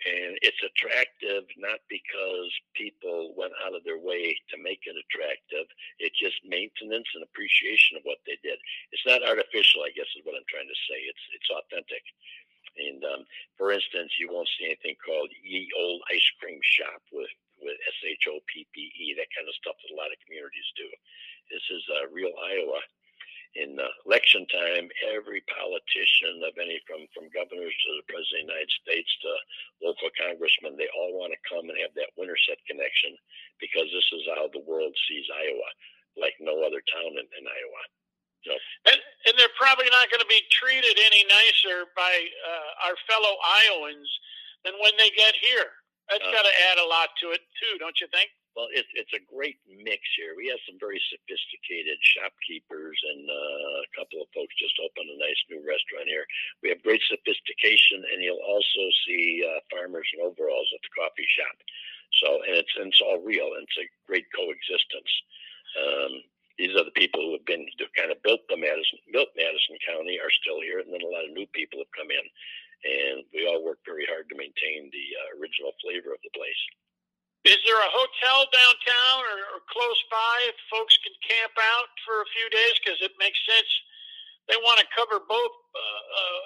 And 0.06 0.38
it's 0.46 0.62
attractive 0.62 1.50
not 1.58 1.82
because 1.90 2.50
people 2.78 3.34
went 3.34 3.56
out 3.66 3.74
of 3.74 3.82
their 3.82 3.98
way 3.98 4.38
to 4.54 4.62
make 4.62 4.86
it 4.86 4.94
attractive. 4.94 5.66
It's 5.98 6.18
just 6.20 6.38
maintenance 6.46 7.10
and 7.18 7.26
appreciation 7.26 7.98
of 7.98 8.06
what 8.06 8.22
they 8.30 8.38
did. 8.46 8.62
It's 8.94 9.08
not 9.10 9.26
artificial, 9.26 9.82
I 9.82 9.96
guess 9.98 10.10
is 10.14 10.26
what 10.26 10.38
I'm 10.38 10.46
trying 10.50 10.70
to 10.70 10.80
say. 10.86 11.00
It's 11.02 11.26
it's 11.34 11.50
authentic. 11.50 12.04
And 12.78 13.02
um, 13.06 13.22
for 13.58 13.74
instance, 13.74 14.14
you 14.18 14.30
won't 14.30 14.50
see 14.58 14.70
anything 14.70 14.98
called 15.02 15.30
ye 15.42 15.70
old 15.78 16.02
ice 16.14 16.30
cream 16.42 16.62
shop 16.62 17.02
with 17.10 17.32
with 17.62 17.78
S 17.90 18.00
H 18.06 18.26
O 18.30 18.38
P 18.50 18.70
P 18.74 18.92
E, 18.94 19.18
that 19.18 19.34
kind 19.34 19.50
of 19.50 19.58
stuff 19.58 19.78
that 19.82 19.94
a 19.94 19.98
lot 19.98 20.14
of 20.14 20.22
communities 20.26 20.70
do. 20.78 20.90
This 21.50 21.64
is 21.74 21.84
uh, 21.90 22.10
real 22.14 22.34
Iowa 22.38 22.82
in 23.56 23.78
election 24.06 24.46
time, 24.50 24.90
every 25.14 25.46
politician 25.46 26.42
of 26.46 26.58
any 26.58 26.82
from 26.90 27.06
from 27.14 27.30
governors 27.30 27.74
to 27.74 27.90
the 28.02 28.08
president 28.10 28.50
of 28.50 28.50
the 28.50 28.54
United 28.54 28.72
States 28.82 29.12
to 29.22 29.32
local 29.86 30.10
congressmen, 30.18 30.74
they 30.74 30.90
all 30.98 31.14
want 31.14 31.34
to 31.34 31.48
come 31.50 31.70
and 31.70 31.78
have 31.82 31.94
that 31.94 32.14
Winterset 32.18 32.58
connection 32.66 33.14
because 33.62 33.86
this 33.94 34.10
is 34.14 34.26
how 34.34 34.50
the 34.50 34.66
world 34.66 34.94
sees 35.06 35.30
Iowa, 35.30 35.70
like 36.18 36.34
no 36.42 36.66
other 36.66 36.82
town 36.90 37.14
in, 37.14 37.28
in 37.38 37.44
Iowa. 37.46 37.84
So, 38.44 38.52
And, 38.92 39.00
and 39.30 39.34
they're 39.40 39.56
probably 39.56 39.88
not 39.88 40.12
going 40.12 40.20
to 40.20 40.28
be 40.28 40.44
treated 40.52 41.00
any 41.00 41.24
nicer 41.32 41.88
by 41.96 42.12
uh, 42.12 42.90
our 42.92 42.98
fellow 43.08 43.40
Iowans 43.40 44.10
than 44.68 44.76
when 44.84 44.92
they 45.00 45.14
get 45.16 45.32
here. 45.40 45.72
That's 46.12 46.26
Uh, 46.28 46.36
got 46.36 46.44
to 46.44 46.56
add 46.68 46.78
a 46.82 46.88
lot 46.88 47.16
to 47.24 47.32
it 47.32 47.40
too, 47.62 47.80
don't 47.80 47.96
you 48.02 48.08
think? 48.12 48.28
Well, 48.54 48.70
it's 48.70 48.90
it's 48.94 49.14
a 49.18 49.26
great 49.26 49.58
mix 49.66 50.02
here. 50.14 50.38
We 50.38 50.50
have 50.54 50.62
some 50.70 50.78
very 50.78 51.02
sophisticated 51.10 51.98
shopkeepers, 52.02 53.02
and 53.02 53.26
uh, 53.26 53.82
a 53.82 53.92
couple 53.98 54.22
of 54.22 54.30
folks 54.30 54.54
just 54.62 54.78
opened 54.78 55.10
a 55.10 55.18
nice 55.18 55.42
new 55.50 55.62
restaurant 55.66 56.06
here. 56.06 56.26
We 56.62 56.70
have 56.70 56.86
great 56.86 57.02
sophistication, 57.10 58.06
and 58.14 58.22
you'll 58.22 58.46
also 58.46 58.84
see 59.10 59.42
uh, 59.42 59.58
farmers 59.74 60.06
in 60.14 60.22
overalls 60.22 60.70
at 60.70 60.82
the 60.86 60.94
coffee 60.94 61.30
shop. 61.34 61.58
So, 62.22 62.28
and 62.46 62.56
it's 62.62 62.74
and 62.78 62.94
it's 62.94 63.02
all 63.02 63.26
real, 63.26 63.58
and 63.58 63.66
it's 63.66 63.82
a 63.82 63.94
great 64.06 64.30
coexistence. 64.30 65.14
Um, 65.74 66.14
these 66.62 66.78
are 66.78 66.86
the 66.86 66.94
people 66.94 67.26
who 67.26 67.34
have 67.34 67.50
been 67.50 67.66
who 67.82 67.90
kind 67.98 68.14
of 68.14 68.22
built 68.22 68.46
the 68.54 68.58
Madison 68.62 69.02
built 69.10 69.34
Madison 69.34 69.82
County 69.82 70.22
are 70.22 70.30
still 70.30 70.62
here, 70.62 70.78
and 70.78 70.94
then 70.94 71.02
a 71.02 71.10
lot 71.10 71.26
of 71.26 71.34
new 71.34 71.50
people 71.58 71.82
have 71.82 71.98
come 71.98 72.14
in, 72.14 72.26
and 72.86 73.26
we 73.34 73.50
all 73.50 73.66
work 73.66 73.82
very 73.82 74.06
hard 74.06 74.30
to 74.30 74.38
maintain 74.38 74.94
the 74.94 75.06
uh, 75.18 75.42
original 75.42 75.74
flavor 75.82 76.14
of 76.14 76.22
the 76.22 76.38
place. 76.38 76.62
Is 77.46 77.60
there 77.68 77.80
a 77.80 77.92
hotel 77.92 78.48
downtown 78.52 79.20
or, 79.28 79.40
or 79.58 79.62
close 79.68 80.02
by 80.12 80.36
if 80.48 80.56
folks 80.72 80.96
can 81.04 81.12
camp 81.28 81.52
out 81.60 81.92
for 82.08 82.24
a 82.24 82.28
few 82.32 82.48
days? 82.52 82.76
Because 82.80 83.00
it 83.04 83.12
makes 83.20 83.40
sense. 83.48 83.68
They 84.48 84.60
want 84.64 84.80
to 84.80 84.88
cover 84.96 85.20
both, 85.24 85.56
uh, 85.76 86.04
uh, 86.20 86.42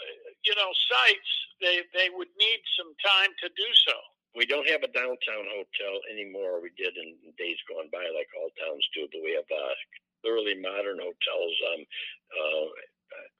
you 0.46 0.54
know, 0.58 0.70
sites. 0.90 1.32
They 1.62 1.82
they 1.94 2.10
would 2.14 2.30
need 2.38 2.62
some 2.78 2.94
time 3.02 3.34
to 3.42 3.50
do 3.50 3.70
so. 3.90 3.96
we 4.38 4.46
don't 4.46 4.70
have 4.70 4.86
a 4.86 4.94
downtown 4.94 5.46
hotel 5.50 5.94
anymore. 6.14 6.62
We 6.62 6.70
did 6.78 6.94
in 6.98 7.18
days 7.42 7.58
gone 7.66 7.90
by, 7.90 8.06
like 8.14 8.30
all 8.38 8.54
towns 8.62 8.86
do, 8.94 9.10
but 9.10 9.22
we 9.26 9.34
have 9.34 9.50
uh, 9.50 9.76
thoroughly 10.22 10.54
modern 10.62 11.02
hotels. 11.02 11.56
Um, 11.74 11.82
uh, 12.38 12.66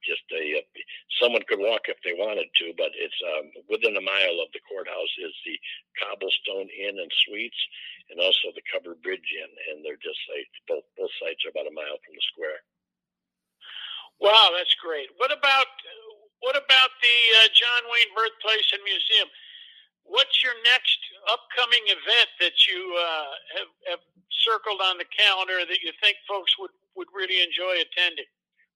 just 0.04 0.22
a 0.32 0.62
someone 1.20 1.42
could 1.48 1.58
walk 1.58 1.90
if 1.90 1.98
they 2.04 2.14
wanted 2.14 2.48
to, 2.62 2.72
but 2.76 2.94
it's 2.94 3.20
um, 3.36 3.50
within 3.68 3.96
a 3.96 4.04
mile 4.04 4.38
of 4.40 4.50
the 4.54 4.62
courthouse 4.64 5.14
is 5.18 5.34
the 5.44 5.58
Cobblestone 5.98 6.70
Inn 6.70 6.96
and 6.98 7.12
Suites, 7.26 7.58
and 8.10 8.20
also 8.20 8.54
the 8.54 8.64
Covered 8.70 9.02
Bridge 9.02 9.28
Inn, 9.34 9.52
and 9.72 9.84
they're 9.84 10.00
just 10.00 10.20
like 10.30 10.48
both 10.70 10.86
both 10.96 11.12
sites 11.20 11.44
are 11.44 11.52
about 11.52 11.70
a 11.70 11.74
mile 11.74 11.98
from 12.02 12.14
the 12.14 12.24
square. 12.32 12.60
Wow, 14.18 14.50
that's 14.54 14.74
great. 14.82 15.10
What 15.18 15.30
about 15.30 15.66
what 16.40 16.54
about 16.54 16.90
the 17.02 17.18
uh, 17.42 17.48
John 17.54 17.82
Wayne 17.90 18.12
Birthplace 18.14 18.70
and 18.72 18.82
Museum? 18.86 19.28
What's 20.06 20.40
your 20.40 20.56
next 20.72 20.98
upcoming 21.28 21.84
event 21.92 22.30
that 22.40 22.56
you 22.64 22.80
uh, 22.96 23.32
have, 23.60 23.70
have 23.92 24.02
circled 24.32 24.80
on 24.80 24.96
the 24.96 25.04
calendar 25.12 25.66
that 25.68 25.82
you 25.84 25.92
think 26.00 26.16
folks 26.24 26.56
would, 26.56 26.72
would 26.96 27.12
really 27.12 27.44
enjoy 27.44 27.82
attending? 27.84 28.24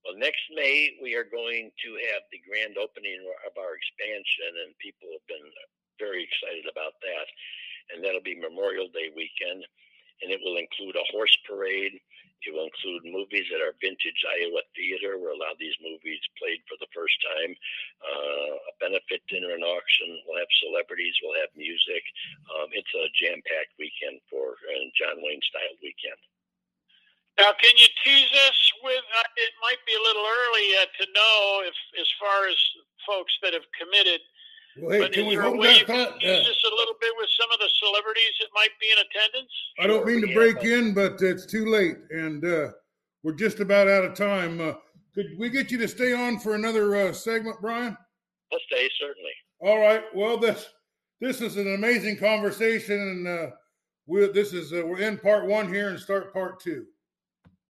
Well, 0.02 0.18
next 0.18 0.42
May 0.50 0.98
we 0.98 1.14
are 1.14 1.26
going 1.26 1.70
to 1.70 1.90
have 2.10 2.26
the 2.34 2.42
grand 2.42 2.74
opening 2.74 3.22
of 3.46 3.54
our 3.54 3.78
expansion, 3.78 4.50
and 4.66 4.74
people 4.82 5.06
have 5.14 5.26
been 5.30 5.46
very 6.02 6.26
excited 6.26 6.66
about 6.66 6.98
that. 7.06 7.26
And 7.94 8.02
that'll 8.02 8.24
be 8.24 8.34
Memorial 8.34 8.90
Day 8.90 9.14
weekend, 9.14 9.62
and 10.22 10.34
it 10.34 10.42
will 10.42 10.58
include 10.58 10.98
a 10.98 11.10
horse 11.14 11.34
parade. 11.46 11.94
It 12.42 12.50
will 12.50 12.66
include 12.66 13.06
movies 13.06 13.46
at 13.54 13.62
our 13.62 13.78
vintage 13.78 14.22
Iowa 14.26 14.66
theater, 14.74 15.22
where 15.22 15.30
a 15.30 15.38
lot 15.38 15.54
of 15.54 15.62
these 15.62 15.78
movies 15.78 16.18
played 16.34 16.58
for 16.66 16.74
the 16.82 16.90
first 16.90 17.14
time. 17.22 17.54
Uh, 18.02 18.54
a 18.58 18.72
benefit 18.82 19.22
dinner 19.30 19.54
and 19.54 19.62
auction. 19.62 20.10
We'll 20.26 20.42
have 20.42 20.50
celebrities. 20.66 21.14
We'll 21.22 21.38
have 21.38 21.54
music. 21.54 22.02
Um, 22.50 22.74
it's 22.74 22.90
a 22.98 23.06
jam-packed 23.14 23.78
weekend 23.78 24.18
for 24.26 24.58
uh, 24.58 24.86
John 24.98 25.22
Wayne 25.22 25.42
style 25.46 25.78
weekend. 25.78 26.18
Now, 27.38 27.52
can 27.60 27.72
you 27.76 27.86
tease 28.04 28.32
us 28.48 28.58
with? 28.84 29.00
Uh, 29.18 29.22
it 29.36 29.52
might 29.62 29.80
be 29.86 29.94
a 29.94 30.02
little 30.02 30.22
early 30.24 30.70
yet 30.70 30.88
to 31.00 31.06
know 31.14 31.62
if, 31.64 31.74
as 32.00 32.08
far 32.20 32.46
as 32.48 32.56
folks 33.06 33.32
that 33.42 33.52
have 33.54 33.64
committed. 33.80 34.20
Well, 34.78 34.90
hey, 34.92 35.00
but 35.00 35.12
can 35.12 35.24
is 35.24 35.28
we 35.28 35.34
there 35.36 35.44
a 35.44 35.48
hold 35.48 35.58
way 35.60 35.68
that 35.72 35.80
you 35.80 35.86
can 35.86 36.06
thought? 36.06 36.20
tease 36.20 36.46
Uh, 36.46 36.50
us 36.50 36.64
a 36.70 36.74
little 36.74 36.94
bit 37.00 37.12
with 37.16 37.28
some 37.40 37.50
of 37.52 37.58
the 37.58 37.68
celebrities 37.82 38.34
that 38.40 38.48
might 38.54 38.70
be 38.80 38.88
in 38.90 38.98
attendance? 38.98 39.52
I 39.80 39.86
don't 39.86 40.06
mean 40.06 40.20
to 40.22 40.28
Yeah, 40.28 40.34
break 40.34 40.56
but- 40.56 40.66
in, 40.66 40.94
but 40.94 41.22
it's 41.22 41.46
too 41.46 41.66
late, 41.66 41.96
and 42.10 42.44
uh, 42.44 42.68
we're 43.22 43.34
just 43.34 43.60
about 43.60 43.88
out 43.88 44.04
of 44.04 44.14
time. 44.14 44.60
Uh, 44.60 44.74
could 45.14 45.26
we 45.38 45.48
get 45.50 45.70
you 45.70 45.78
to 45.78 45.88
stay 45.88 46.12
on 46.12 46.38
for 46.38 46.54
another 46.54 46.96
uh, 46.96 47.12
segment, 47.12 47.56
Brian? 47.60 47.96
I'll 48.52 48.58
stay 48.66 48.88
certainly. 49.00 49.32
All 49.60 49.78
right. 49.78 50.04
Well, 50.14 50.36
this 50.36 50.68
this 51.20 51.40
is 51.40 51.56
an 51.56 51.74
amazing 51.74 52.16
conversation, 52.18 52.98
and 53.00 53.28
uh, 53.28 53.46
we 54.06 54.26
this 54.32 54.52
is 54.52 54.72
uh, 54.72 54.82
we're 54.84 55.00
in 55.00 55.16
part 55.18 55.46
one 55.46 55.72
here 55.72 55.88
and 55.88 55.98
start 55.98 56.32
part 56.32 56.60
two. 56.60 56.84